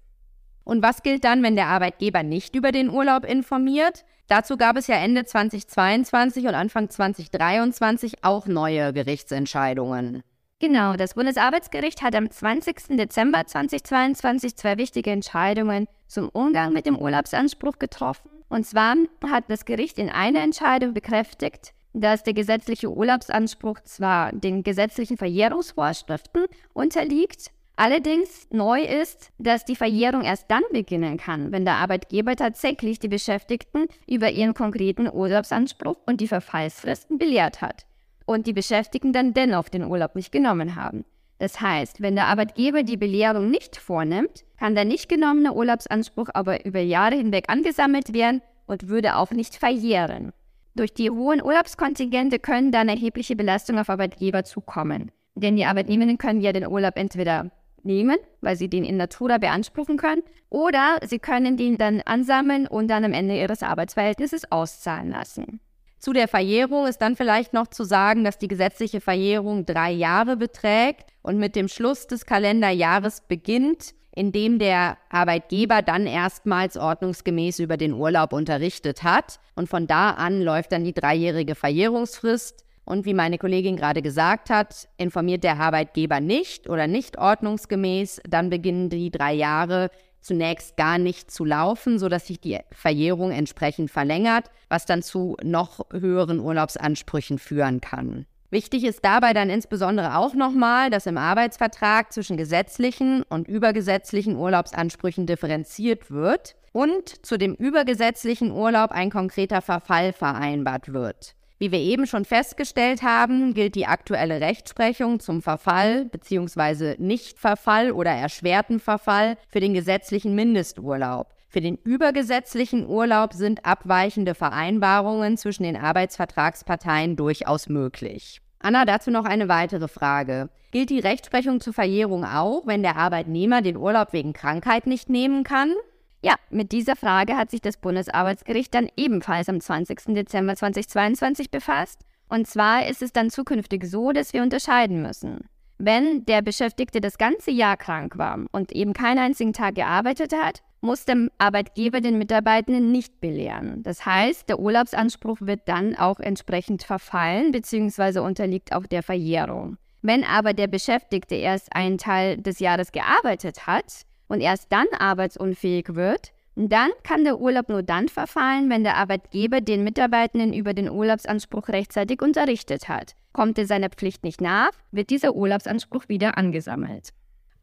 Und 0.64 0.84
was 0.84 1.02
gilt 1.02 1.24
dann, 1.24 1.42
wenn 1.42 1.56
der 1.56 1.68
Arbeitgeber 1.68 2.22
nicht 2.22 2.56
über 2.56 2.72
den 2.72 2.92
Urlaub 2.92 3.26
informiert? 3.26 4.06
Dazu 4.28 4.58
gab 4.58 4.78
es 4.78 4.86
ja 4.86 4.96
Ende 4.98 5.26
2022 5.26 6.46
und 6.46 6.54
Anfang 6.54 6.92
2023 6.92 8.24
auch 8.24 8.46
neue 8.46 8.94
Gerichtsentscheidungen. 8.94 10.22
Genau, 10.62 10.94
das 10.94 11.16
Bundesarbeitsgericht 11.16 12.04
hat 12.04 12.14
am 12.14 12.30
20. 12.30 12.96
Dezember 12.96 13.48
2022 13.48 14.56
zwei 14.56 14.78
wichtige 14.78 15.10
Entscheidungen 15.10 15.88
zum 16.06 16.30
Umgang 16.30 16.72
mit 16.72 16.86
dem 16.86 17.00
Urlaubsanspruch 17.00 17.80
getroffen. 17.80 18.30
Und 18.48 18.68
zwar 18.68 18.96
hat 19.28 19.46
das 19.48 19.66
Gericht 19.66 19.98
in 19.98 20.12
einer 20.12 20.42
Entscheidung 20.42 20.94
bekräftigt, 20.94 21.74
dass 21.94 22.22
der 22.22 22.36
gesetzliche 22.36 22.92
Urlaubsanspruch 22.92 23.80
zwar 23.86 24.34
den 24.34 24.62
gesetzlichen 24.62 25.18
Verjährungsvorschriften 25.18 26.46
unterliegt, 26.74 27.50
Allerdings 27.78 28.48
neu 28.52 28.84
ist, 28.84 29.32
dass 29.40 29.66
die 29.66 29.78
Verjährung 29.78 30.22
erst 30.22 30.52
dann 30.52 30.62
beginnen 30.72 31.18
kann, 31.18 31.52
wenn 31.52 31.66
der 31.66 31.78
Arbeitgeber 31.78 32.36
tatsächlich 32.36 33.00
die 33.00 33.08
Beschäftigten 33.08 33.88
über 34.08 34.30
ihren 34.30 34.54
konkreten 34.54 35.10
Urlaubsanspruch 35.12 35.96
und 36.06 36.22
die 36.22 36.28
Verfallsfristen 36.28 37.18
belehrt 37.18 37.62
hat 37.62 37.88
und 38.32 38.48
die 38.48 38.54
Beschäftigten 38.54 39.14
dann 39.14 39.34
dennoch 39.34 39.70
den 39.70 39.84
Urlaub 39.84 40.16
nicht 40.16 40.32
genommen 40.32 40.76
haben. 40.76 41.06
Das 41.38 41.60
heißt, 41.60 42.02
wenn 42.02 42.16
der 42.16 42.28
Arbeitgeber 42.28 42.84
die 42.84 42.98
Belehrung 42.98 43.50
nicht 43.50 43.76
vornimmt, 43.78 44.46
kann 44.60 44.76
der 44.76 44.86
nicht 44.86 45.10
genommene 45.10 45.54
Urlaubsanspruch 45.54 46.30
aber 46.34 46.66
über 46.66 46.80
Jahre 46.80 47.16
hinweg 47.16 47.46
angesammelt 47.48 48.14
werden 48.14 48.42
und 48.68 48.90
würde 48.90 49.16
auch 49.16 49.32
nicht 49.32 49.56
verjähren. 49.56 50.34
Durch 50.76 50.94
die 50.94 51.10
hohen 51.10 51.42
Urlaubskontingente 51.42 52.40
können 52.40 52.72
dann 52.72 52.90
erhebliche 52.90 53.36
Belastungen 53.36 53.82
auf 53.82 53.90
Arbeitgeber 53.90 54.44
zukommen. 54.44 55.12
Denn 55.36 55.56
die 55.56 55.66
Arbeitnehmenden 55.66 56.18
können 56.18 56.42
ja 56.42 56.54
den 56.54 56.68
Urlaub 56.68 56.96
entweder 56.96 57.52
nehmen, 57.84 58.18
weil 58.42 58.56
sie 58.56 58.70
den 58.70 58.84
in 58.84 58.98
Natura 58.98 59.38
beanspruchen 59.38 59.98
können, 59.98 60.24
oder 60.50 61.00
sie 61.04 61.20
können 61.20 61.58
den 61.58 61.78
dann 61.78 62.02
ansammeln 62.02 62.68
und 62.68 62.88
dann 62.88 63.04
am 63.04 63.14
Ende 63.14 63.40
ihres 63.40 63.64
Arbeitsverhältnisses 63.64 64.52
auszahlen 64.52 65.10
lassen. 65.10 65.60
Zu 66.02 66.14
der 66.14 66.28
Verjährung 66.28 66.88
ist 66.88 66.98
dann 66.98 67.16
vielleicht 67.16 67.54
noch 67.54 67.68
zu 67.68 67.84
sagen, 67.84 68.24
dass 68.24 68.40
die 68.40 68.48
gesetzliche 68.48 69.02
Verjährung 69.02 69.68
drei 69.68 69.92
Jahre 69.92 70.36
beträgt 70.36 71.12
und 71.22 71.38
mit 71.38 71.56
dem 71.56 71.68
Schluss 71.68 72.08
des 72.08 72.26
Kalenderjahres 72.26 73.22
beginnt, 73.28 73.94
in 74.16 74.32
dem 74.32 74.58
der 74.58 74.98
Arbeitgeber 75.12 75.84
dann 75.84 76.08
erstmals 76.08 76.76
ordnungsgemäß 76.76 77.60
über 77.60 77.78
den 77.78 77.94
Urlaub 77.94 78.34
unterrichtet 78.34 79.04
hat. 79.04 79.40
Und 79.54 79.70
von 79.70 79.86
da 79.86 80.10
an 80.10 80.42
läuft 80.42 80.72
dann 80.72 80.84
die 80.84 80.94
dreijährige 80.94 81.54
Verjährungsfrist. 81.54 82.66
Und 82.84 83.06
wie 83.06 83.14
meine 83.14 83.38
Kollegin 83.38 83.78
gerade 83.78 84.02
gesagt 84.02 84.50
hat, 84.50 84.90
informiert 84.98 85.44
der 85.44 85.60
Arbeitgeber 85.60 86.20
nicht 86.20 86.68
oder 86.68 86.88
nicht 86.88 87.20
ordnungsgemäß, 87.20 88.22
dann 88.28 88.50
beginnen 88.50 88.90
die 88.90 89.12
drei 89.12 89.34
Jahre 89.34 89.92
zunächst 90.22 90.78
gar 90.78 90.98
nicht 90.98 91.32
zu 91.32 91.46
laufen, 91.46 92.00
sodass 92.00 92.28
sich 92.28 92.40
die 92.40 92.60
Verjährung 92.72 93.32
entsprechend 93.32 93.92
verlängert, 93.92 94.52
was 94.70 94.86
dann 94.86 95.02
zu 95.02 95.38
noch 95.44 95.86
höheren 95.92 96.40
Urlaubsansprüchen 96.40 97.40
führen 97.40 97.82
kann. 97.82 98.26
Wichtig 98.52 98.84
ist 98.84 99.06
dabei 99.06 99.34
dann 99.34 99.50
insbesondere 99.50 100.18
auch 100.18 100.34
nochmal, 100.34 100.90
dass 100.90 101.06
im 101.06 101.18
Arbeitsvertrag 101.18 102.12
zwischen 102.12 102.36
gesetzlichen 102.36 103.24
und 103.24 103.48
übergesetzlichen 103.48 104.36
Urlaubsansprüchen 104.36 105.26
differenziert 105.26 106.12
wird 106.12 106.58
und 106.74 107.26
zu 107.26 107.38
dem 107.38 107.56
übergesetzlichen 107.56 108.52
Urlaub 108.52 108.92
ein 108.92 109.10
konkreter 109.10 109.62
Verfall 109.62 110.12
vereinbart 110.12 110.92
wird. 110.92 111.36
Wie 111.62 111.72
wir 111.72 111.78
eben 111.78 112.08
schon 112.08 112.26
festgestellt 112.26 113.04
haben, 113.04 113.54
gilt 113.54 113.76
die 113.76 113.86
aktuelle 113.86 114.42
Rechtsprechung 114.42 115.20
zum 115.20 115.44
Verfall 115.44 116.06
bzw. 116.06 116.96
Nichtverfall 116.98 117.92
oder 117.92 118.10
erschwerten 118.10 118.80
Verfall 118.80 119.38
für 119.48 119.60
den 119.60 119.76
gesetzlichen 119.76 120.34
Mindesturlaub. 120.34 121.28
Für 121.50 121.62
den 121.62 121.76
übergesetzlichen 121.76 122.88
Urlaub 122.88 123.34
sind 123.34 123.64
abweichende 123.64 124.34
Vereinbarungen 124.34 125.38
zwischen 125.38 125.62
den 125.62 125.78
Arbeitsvertragsparteien 125.78 127.16
durchaus 127.16 127.70
möglich. 127.70 128.42
Anna, 128.58 128.84
dazu 128.86 129.12
noch 129.12 129.26
eine 129.26 129.48
weitere 129.48 129.88
Frage. 129.88 130.50
Gilt 130.72 130.90
die 130.90 131.00
Rechtsprechung 131.00 131.62
zur 131.62 131.74
Verjährung 131.74 132.26
auch, 132.26 132.66
wenn 132.66 132.82
der 132.82 132.96
Arbeitnehmer 132.96 133.62
den 133.62 133.78
Urlaub 133.78 134.14
wegen 134.14 134.34
Krankheit 134.34 134.88
nicht 134.88 135.10
nehmen 135.10 135.44
kann? 135.44 135.76
Ja, 136.22 136.36
mit 136.50 136.72
dieser 136.72 136.96
Frage 136.96 137.36
hat 137.36 137.50
sich 137.50 137.62
das 137.62 137.78
Bundesarbeitsgericht 137.78 138.74
dann 138.74 138.90
ebenfalls 138.96 139.50
am 139.50 139.60
20. 139.60 140.14
Dezember 140.14 140.56
2022 140.56 141.50
befasst. 141.50 142.02
Und 142.30 142.48
zwar 142.48 142.88
ist 142.88 143.02
es 143.02 143.12
dann 143.12 143.30
zukünftig 143.30 143.86
so, 143.86 144.12
dass 144.12 144.34
wir 144.34 144.44
unterscheiden 144.44 145.02
müssen. 145.02 145.50
Wenn 145.78 146.26
der 146.26 146.42
Beschäftigte 146.42 147.02
das 147.02 147.18
ganze 147.18 147.50
Jahr 147.50 147.76
krank 147.76 148.18
war 148.18 148.46
und 148.52 148.72
eben 148.72 148.94
keinen 148.94 149.18
einzigen 149.18 149.54
Tag 149.54 149.76
gearbeitet 149.76 150.32
hat 150.34 150.62
muss 150.82 151.06
der 151.06 151.28
Arbeitgeber 151.38 152.02
den 152.02 152.18
Mitarbeitenden 152.18 152.92
nicht 152.92 153.22
belehren. 153.22 153.84
Das 153.84 154.06
heißt, 154.06 154.50
der 154.50 154.60
Urlaubsanspruch 154.60 155.38
wird 155.42 155.62
dann 155.68 155.96
auch 155.96 156.20
entsprechend 156.20 156.84
verfallen 156.84 157.52
bzw. 157.52 158.20
unterliegt 158.20 158.74
auch 158.74 158.88
der 158.88 159.04
Verjährung. 159.04 159.78
Wenn 160.02 160.24
aber 160.24 160.54
der 160.54 160.68
Beschäftigte 160.68 161.36
erst 161.36 161.76
einen 161.76 162.00
Teil 162.00 162.38
des 162.38 162.60
Jahres 162.60 162.92
gearbeitet 162.92 163.68
hat 163.68 164.06
und 164.32 164.40
erst 164.40 164.72
dann 164.72 164.88
arbeitsunfähig 164.98 165.94
wird, 165.96 166.32
dann 166.56 166.90
kann 167.04 167.24
der 167.26 167.40
Urlaub 167.40 167.68
nur 167.70 167.84
dann 167.84 168.08
verfallen, 168.08 168.70
wenn 168.70 168.84
der 168.84 168.96
Arbeitgeber 168.96 169.60
den 169.62 169.84
Mitarbeitenden 169.84 170.54
über 170.54 170.74
den 170.74 170.90
Urlaubsanspruch 170.90 171.68
rechtzeitig 171.68 172.22
unterrichtet 172.22 172.88
hat. 172.88 173.16
Kommt 173.34 173.58
er 173.58 173.66
seiner 173.66 173.90
Pflicht 173.90 174.24
nicht 174.24 174.40
nach, 174.40 174.72
wird 174.92 175.10
dieser 175.10 175.36
Urlaubsanspruch 175.36 176.08
wieder 176.08 176.38
angesammelt. 176.38 177.10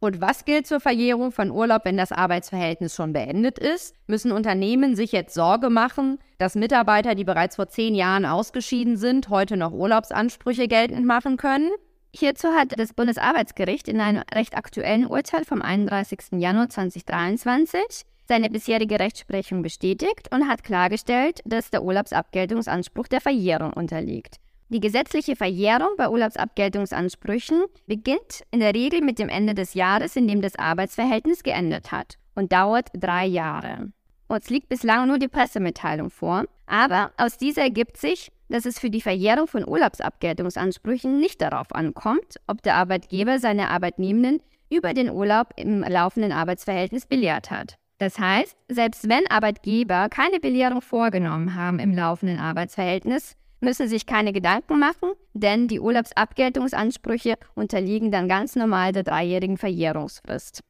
Und 0.01 0.21
was 0.21 0.45
gilt 0.45 0.67
zur 0.67 0.79
Verjährung 0.79 1.33
von 1.33 1.51
Urlaub, 1.51 1.85
wenn 1.85 1.97
das 1.97 2.13
Arbeitsverhältnis 2.13 2.95
schon 2.95 3.13
beendet 3.13 3.59
ist? 3.59 3.95
Müssen 4.07 4.31
Unternehmen 4.31 4.95
sich 4.95 5.11
jetzt 5.11 5.35
Sorge 5.35 5.71
machen, 5.71 6.19
dass 6.37 6.55
Mitarbeiter, 6.55 7.15
die 7.15 7.25
bereits 7.25 7.57
vor 7.57 7.69
zehn 7.69 7.95
Jahren 7.95 8.25
ausgeschieden 8.25 8.97
sind, 8.97 9.29
heute 9.29 9.57
noch 9.57 9.73
Urlaubsansprüche 9.73 10.69
geltend 10.69 11.05
machen 11.05 11.37
können? 11.37 11.71
Hierzu 12.15 12.49
hat 12.49 12.79
das 12.79 12.95
Bundesarbeitsgericht 12.95 13.89
in 13.89 14.01
einem 14.01 14.23
recht 14.35 14.57
aktuellen 14.57 15.07
Urteil 15.07 15.45
vom 15.45 15.63
31. 15.63 16.19
Januar 16.33 16.69
2023 16.69 17.83
seine 18.27 18.51
bisherige 18.51 19.01
Rechtsprechung 19.01 19.63
bestätigt 19.63 20.29
und 20.33 20.49
hat 20.49 20.63
klargestellt, 20.63 21.41
dass 21.45 21.71
der 21.71 21.83
Urlaubsabgeltungsanspruch 21.83 23.09
der 23.09 23.21
Verjährung 23.21 23.73
unterliegt. 23.73 24.37
Die 24.71 24.81
gesetzliche 24.81 25.35
Verjährung 25.35 25.89
bei 25.97 26.11
Urlaubsabgeltungsansprüchen 26.11 27.65
beginnt 27.87 28.43
in 28.51 28.61
der 28.61 28.75
Regel 28.75 29.01
mit 29.01 29.19
dem 29.19 29.31
Ende 29.31 29.55
des 29.55 29.73
Jahres, 29.73 30.15
in 30.15 30.29
dem 30.29 30.43
das 30.43 30.59
Arbeitsverhältnis 30.59 31.43
geendet 31.43 31.91
hat 31.91 32.19
und 32.35 32.53
dauert 32.53 32.89
drei 32.93 33.25
Jahre. 33.25 33.91
Uns 34.29 34.51
liegt 34.51 34.69
bislang 34.69 35.09
nur 35.09 35.19
die 35.19 35.29
Pressemitteilung 35.29 36.11
vor, 36.11 36.45
aber 36.69 37.13
aus 37.17 37.39
dieser 37.39 37.63
ergibt 37.63 37.97
sich, 37.97 38.31
dass 38.49 38.67
es 38.67 38.79
für 38.79 38.91
die 38.91 39.01
Verjährung 39.01 39.47
von 39.47 39.67
Urlaubsabgeltungsansprüchen 39.67 41.19
nicht 41.19 41.41
darauf 41.41 41.75
ankommt, 41.75 42.37
ob 42.47 42.63
der 42.63 42.77
Arbeitgeber 42.77 43.39
seine 43.39 43.71
Arbeitnehmenden 43.71 44.43
über 44.71 44.95
den 44.95 45.11
Urlaub 45.11 45.49
im 45.57 45.83
laufenden 45.83 46.33
Arbeitsverhältnis 46.33 47.07
belehrt 47.07 47.51
hat. 47.51 47.77
Das 47.99 48.19
heißt, 48.19 48.57
selbst 48.69 49.09
wenn 49.09 49.27
Arbeitgeber 49.29 50.09
keine 50.09 50.39
Belehrung 50.41 50.83
vorgenommen 50.83 51.55
haben 51.55 51.79
im 51.79 51.95
laufenden 51.95 52.39
Arbeitsverhältnis, 52.39 53.35
müssen 53.61 53.89
sich 53.89 54.07
keine 54.07 54.33
Gedanken 54.33 54.79
machen, 54.79 55.13
denn 55.33 55.67
die 55.67 55.81
Urlaubsabgeltungsansprüche 55.81 57.35
unterliegen 57.55 58.13
dann 58.13 58.29
ganz 58.29 58.55
normal 58.55 58.93
der 58.93 59.03
dreijährigen 59.03 59.57
Verjährungsfrist. 59.57 60.61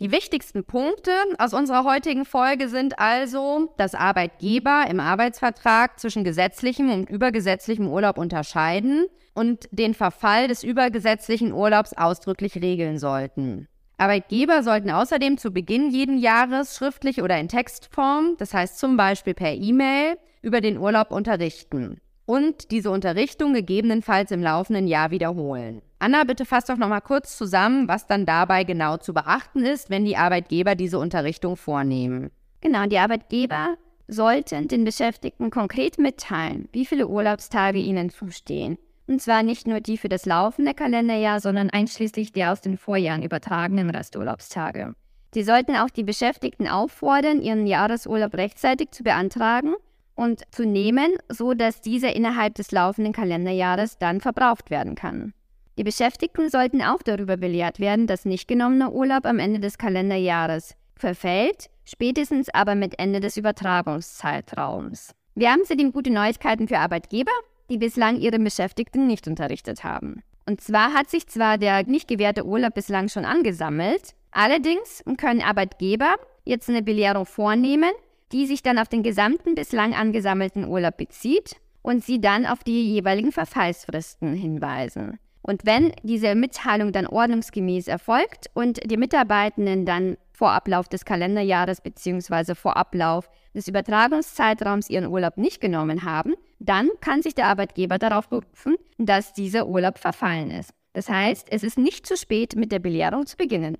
Die 0.00 0.10
wichtigsten 0.10 0.64
Punkte 0.64 1.12
aus 1.38 1.54
unserer 1.54 1.84
heutigen 1.84 2.24
Folge 2.24 2.68
sind 2.68 2.98
also, 2.98 3.72
dass 3.76 3.94
Arbeitgeber 3.94 4.86
im 4.90 4.98
Arbeitsvertrag 4.98 6.00
zwischen 6.00 6.24
gesetzlichem 6.24 6.90
und 6.90 7.08
übergesetzlichem 7.08 7.86
Urlaub 7.86 8.18
unterscheiden 8.18 9.06
und 9.34 9.68
den 9.70 9.94
Verfall 9.94 10.48
des 10.48 10.64
übergesetzlichen 10.64 11.52
Urlaubs 11.52 11.92
ausdrücklich 11.92 12.56
regeln 12.56 12.98
sollten. 12.98 13.68
Arbeitgeber 13.96 14.64
sollten 14.64 14.90
außerdem 14.90 15.38
zu 15.38 15.52
Beginn 15.52 15.90
jeden 15.90 16.18
Jahres 16.18 16.76
schriftlich 16.76 17.22
oder 17.22 17.38
in 17.38 17.46
Textform, 17.46 18.34
das 18.38 18.52
heißt 18.52 18.80
zum 18.80 18.96
Beispiel 18.96 19.34
per 19.34 19.52
E-Mail, 19.52 20.16
über 20.42 20.60
den 20.60 20.76
Urlaub 20.76 21.12
unterrichten 21.12 22.00
und 22.26 22.72
diese 22.72 22.90
Unterrichtung 22.90 23.54
gegebenenfalls 23.54 24.32
im 24.32 24.42
laufenden 24.42 24.88
Jahr 24.88 25.12
wiederholen. 25.12 25.82
Anna, 26.04 26.24
bitte 26.24 26.44
fass 26.44 26.66
doch 26.66 26.76
noch 26.76 26.90
mal 26.90 27.00
kurz 27.00 27.34
zusammen, 27.38 27.88
was 27.88 28.06
dann 28.06 28.26
dabei 28.26 28.64
genau 28.64 28.98
zu 28.98 29.14
beachten 29.14 29.64
ist, 29.64 29.88
wenn 29.88 30.04
die 30.04 30.18
Arbeitgeber 30.18 30.74
diese 30.74 30.98
Unterrichtung 30.98 31.56
vornehmen. 31.56 32.30
Genau, 32.60 32.84
die 32.84 32.98
Arbeitgeber 32.98 33.78
sollten 34.06 34.68
den 34.68 34.84
Beschäftigten 34.84 35.48
konkret 35.48 35.96
mitteilen, 35.96 36.68
wie 36.72 36.84
viele 36.84 37.08
Urlaubstage 37.08 37.78
ihnen 37.78 38.10
zustehen. 38.10 38.76
Und 39.06 39.22
zwar 39.22 39.42
nicht 39.42 39.66
nur 39.66 39.80
die 39.80 39.96
für 39.96 40.10
das 40.10 40.26
laufende 40.26 40.74
Kalenderjahr, 40.74 41.40
sondern 41.40 41.70
einschließlich 41.70 42.32
die 42.32 42.44
aus 42.44 42.60
den 42.60 42.76
Vorjahren 42.76 43.22
übertragenen 43.22 43.88
Resturlaubstage. 43.88 44.92
Sie 45.32 45.42
sollten 45.42 45.74
auch 45.74 45.88
die 45.88 46.04
Beschäftigten 46.04 46.68
auffordern, 46.68 47.40
ihren 47.40 47.66
Jahresurlaub 47.66 48.34
rechtzeitig 48.34 48.90
zu 48.90 49.04
beantragen 49.04 49.74
und 50.14 50.42
zu 50.50 50.66
nehmen, 50.66 51.14
so 51.30 51.54
dass 51.54 51.80
dieser 51.80 52.14
innerhalb 52.14 52.56
des 52.56 52.72
laufenden 52.72 53.14
Kalenderjahres 53.14 53.96
dann 53.96 54.20
verbraucht 54.20 54.68
werden 54.68 54.96
kann. 54.96 55.32
Die 55.76 55.84
Beschäftigten 55.84 56.50
sollten 56.50 56.82
auch 56.82 57.02
darüber 57.02 57.36
belehrt 57.36 57.80
werden, 57.80 58.06
dass 58.06 58.24
nicht 58.24 58.46
genommener 58.46 58.92
Urlaub 58.92 59.26
am 59.26 59.38
Ende 59.38 59.58
des 59.58 59.76
Kalenderjahres 59.76 60.76
verfällt, 60.94 61.68
spätestens 61.84 62.48
aber 62.48 62.74
mit 62.74 62.98
Ende 62.98 63.20
des 63.20 63.36
Übertragungszeitraums. 63.36 65.10
Wir 65.34 65.50
haben 65.50 65.64
zudem 65.64 65.92
gute 65.92 66.10
Neuigkeiten 66.10 66.68
für 66.68 66.78
Arbeitgeber, 66.78 67.32
die 67.68 67.78
bislang 67.78 68.20
ihre 68.20 68.38
Beschäftigten 68.38 69.06
nicht 69.08 69.26
unterrichtet 69.26 69.82
haben. 69.82 70.22
Und 70.46 70.60
zwar 70.60 70.92
hat 70.92 71.10
sich 71.10 71.26
zwar 71.26 71.58
der 71.58 71.84
nicht 71.84 72.06
gewährte 72.06 72.44
Urlaub 72.44 72.74
bislang 72.74 73.08
schon 73.08 73.24
angesammelt, 73.24 74.14
allerdings 74.30 75.02
können 75.16 75.40
Arbeitgeber 75.40 76.14
jetzt 76.44 76.68
eine 76.68 76.82
Belehrung 76.82 77.26
vornehmen, 77.26 77.90
die 78.30 78.46
sich 78.46 78.62
dann 78.62 78.78
auf 78.78 78.88
den 78.88 79.02
gesamten 79.02 79.54
bislang 79.54 79.94
angesammelten 79.94 80.66
Urlaub 80.66 80.96
bezieht 80.96 81.56
und 81.82 82.04
sie 82.04 82.20
dann 82.20 82.46
auf 82.46 82.62
die 82.62 82.92
jeweiligen 82.92 83.32
Verfallsfristen 83.32 84.34
hinweisen. 84.34 85.18
Und 85.46 85.66
wenn 85.66 85.92
diese 86.02 86.34
Mitteilung 86.34 86.90
dann 86.92 87.06
ordnungsgemäß 87.06 87.86
erfolgt 87.86 88.46
und 88.54 88.80
die 88.90 88.96
Mitarbeitenden 88.96 89.84
dann 89.84 90.16
vor 90.32 90.52
Ablauf 90.52 90.88
des 90.88 91.04
Kalenderjahres 91.04 91.82
bzw. 91.82 92.54
vor 92.54 92.78
Ablauf 92.78 93.28
des 93.54 93.68
Übertragungszeitraums 93.68 94.88
ihren 94.88 95.06
Urlaub 95.06 95.36
nicht 95.36 95.60
genommen 95.60 96.04
haben, 96.04 96.32
dann 96.60 96.88
kann 97.02 97.20
sich 97.20 97.34
der 97.34 97.48
Arbeitgeber 97.48 97.98
darauf 97.98 98.30
berufen, 98.30 98.76
dass 98.96 99.34
dieser 99.34 99.66
Urlaub 99.66 99.98
verfallen 99.98 100.50
ist. 100.50 100.70
Das 100.94 101.10
heißt, 101.10 101.48
es 101.50 101.62
ist 101.62 101.76
nicht 101.76 102.06
zu 102.06 102.16
spät, 102.16 102.56
mit 102.56 102.72
der 102.72 102.78
Belehrung 102.78 103.26
zu 103.26 103.36
beginnen. 103.36 103.76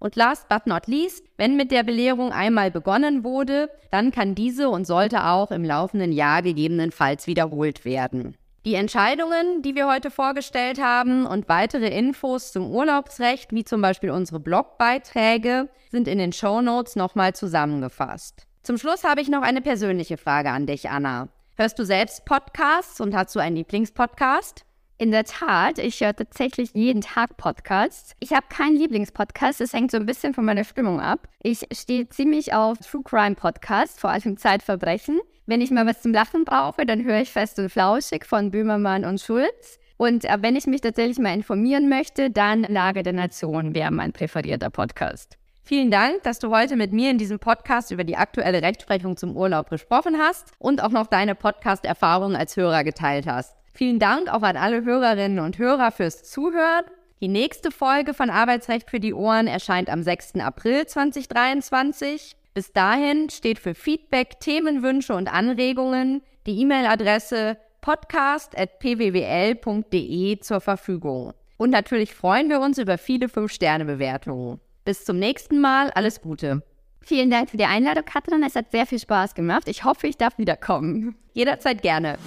Und 0.00 0.16
last 0.16 0.48
but 0.48 0.66
not 0.66 0.88
least, 0.88 1.24
wenn 1.38 1.56
mit 1.56 1.70
der 1.70 1.84
Belehrung 1.84 2.32
einmal 2.32 2.72
begonnen 2.72 3.22
wurde, 3.22 3.70
dann 3.92 4.10
kann 4.10 4.34
diese 4.34 4.68
und 4.68 4.84
sollte 4.84 5.24
auch 5.24 5.52
im 5.52 5.62
laufenden 5.62 6.10
Jahr 6.10 6.42
gegebenenfalls 6.42 7.28
wiederholt 7.28 7.84
werden. 7.84 8.36
Die 8.64 8.76
Entscheidungen, 8.76 9.60
die 9.60 9.74
wir 9.74 9.86
heute 9.86 10.10
vorgestellt 10.10 10.80
haben 10.80 11.26
und 11.26 11.50
weitere 11.50 11.88
Infos 11.88 12.50
zum 12.50 12.70
Urlaubsrecht, 12.70 13.52
wie 13.52 13.62
zum 13.62 13.82
Beispiel 13.82 14.10
unsere 14.10 14.40
Blogbeiträge, 14.40 15.68
sind 15.90 16.08
in 16.08 16.16
den 16.16 16.32
Show 16.32 16.62
Notes 16.62 16.96
nochmal 16.96 17.34
zusammengefasst. 17.34 18.46
Zum 18.62 18.78
Schluss 18.78 19.04
habe 19.04 19.20
ich 19.20 19.28
noch 19.28 19.42
eine 19.42 19.60
persönliche 19.60 20.16
Frage 20.16 20.48
an 20.48 20.64
dich, 20.66 20.88
Anna. 20.88 21.28
Hörst 21.56 21.78
du 21.78 21.84
selbst 21.84 22.24
Podcasts 22.24 23.02
und 23.02 23.14
hast 23.14 23.36
du 23.36 23.40
einen 23.40 23.56
Lieblingspodcast? 23.56 24.64
In 24.96 25.10
der 25.10 25.24
Tat, 25.24 25.80
ich 25.80 26.00
höre 26.00 26.14
tatsächlich 26.14 26.70
jeden 26.72 27.00
Tag 27.00 27.36
Podcasts. 27.36 28.14
Ich 28.20 28.32
habe 28.32 28.46
keinen 28.48 28.76
Lieblingspodcast, 28.76 29.60
das 29.60 29.72
hängt 29.72 29.90
so 29.90 29.96
ein 29.96 30.06
bisschen 30.06 30.34
von 30.34 30.44
meiner 30.44 30.62
Stimmung 30.62 31.00
ab. 31.00 31.26
Ich 31.42 31.66
stehe 31.72 32.08
ziemlich 32.08 32.54
auf 32.54 32.78
True 32.78 33.02
Crime 33.02 33.34
Podcasts, 33.34 33.98
vor 33.98 34.10
allem 34.10 34.36
Zeitverbrechen. 34.36 35.18
Wenn 35.46 35.60
ich 35.60 35.72
mal 35.72 35.84
was 35.84 36.00
zum 36.00 36.12
Lachen 36.12 36.44
brauche, 36.44 36.86
dann 36.86 37.02
höre 37.02 37.20
ich 37.20 37.32
Fest 37.32 37.58
und 37.58 37.70
Flauschig 37.70 38.24
von 38.24 38.52
Böhmermann 38.52 39.04
und 39.04 39.20
Schulz. 39.20 39.80
Und 39.96 40.26
äh, 40.26 40.38
wenn 40.40 40.54
ich 40.54 40.66
mich 40.66 40.80
tatsächlich 40.80 41.18
mal 41.18 41.34
informieren 41.34 41.88
möchte, 41.88 42.30
dann 42.30 42.62
Lage 42.62 43.02
der 43.02 43.14
Nation 43.14 43.74
wäre 43.74 43.90
mein 43.90 44.12
präferierter 44.12 44.70
Podcast. 44.70 45.38
Vielen 45.64 45.90
Dank, 45.90 46.22
dass 46.22 46.38
du 46.38 46.50
heute 46.50 46.76
mit 46.76 46.92
mir 46.92 47.10
in 47.10 47.18
diesem 47.18 47.40
Podcast 47.40 47.90
über 47.90 48.04
die 48.04 48.16
aktuelle 48.16 48.62
Rechtsprechung 48.62 49.16
zum 49.16 49.36
Urlaub 49.36 49.70
gesprochen 49.70 50.18
hast 50.18 50.52
und 50.58 50.80
auch 50.82 50.90
noch 50.90 51.08
deine 51.08 51.34
Podcast-Erfahrungen 51.34 52.36
als 52.36 52.56
Hörer 52.56 52.84
geteilt 52.84 53.26
hast. 53.26 53.56
Vielen 53.74 53.98
Dank 53.98 54.32
auch 54.32 54.42
an 54.42 54.56
alle 54.56 54.84
Hörerinnen 54.84 55.40
und 55.40 55.58
Hörer 55.58 55.90
fürs 55.90 56.22
Zuhören. 56.22 56.84
Die 57.20 57.28
nächste 57.28 57.72
Folge 57.72 58.14
von 58.14 58.30
Arbeitsrecht 58.30 58.88
für 58.88 59.00
die 59.00 59.14
Ohren 59.14 59.48
erscheint 59.48 59.90
am 59.90 60.02
6. 60.02 60.36
April 60.36 60.86
2023. 60.86 62.36
Bis 62.54 62.72
dahin 62.72 63.28
steht 63.30 63.58
für 63.58 63.74
Feedback, 63.74 64.38
Themenwünsche 64.38 65.14
und 65.14 65.32
Anregungen 65.32 66.22
die 66.46 66.60
E-Mail-Adresse 66.60 67.56
podcast.pwwl.de 67.80 70.38
zur 70.38 70.60
Verfügung. 70.60 71.32
Und 71.56 71.70
natürlich 71.70 72.14
freuen 72.14 72.48
wir 72.48 72.60
uns 72.60 72.78
über 72.78 72.96
viele 72.96 73.26
5-Sterne-Bewertungen. 73.26 74.60
Bis 74.84 75.04
zum 75.04 75.18
nächsten 75.18 75.60
Mal, 75.60 75.90
alles 75.90 76.20
Gute. 76.20 76.62
Vielen 77.00 77.30
Dank 77.30 77.50
für 77.50 77.56
die 77.56 77.64
Einladung, 77.64 78.04
Katrin. 78.04 78.44
Es 78.44 78.54
hat 78.54 78.70
sehr 78.70 78.86
viel 78.86 79.00
Spaß 79.00 79.34
gemacht. 79.34 79.64
Ich 79.66 79.82
hoffe, 79.84 80.06
ich 80.06 80.16
darf 80.16 80.38
wiederkommen. 80.38 81.16
Jederzeit 81.32 81.82
gerne. 81.82 82.18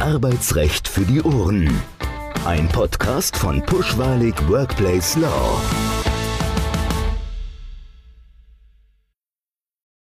Arbeitsrecht 0.00 0.88
für 0.88 1.02
die 1.02 1.22
Ohren. 1.22 1.70
Ein 2.44 2.68
Podcast 2.68 3.36
von 3.36 3.62
Pushwalig 3.62 4.34
Workplace 4.48 5.16
Law. 5.16 5.60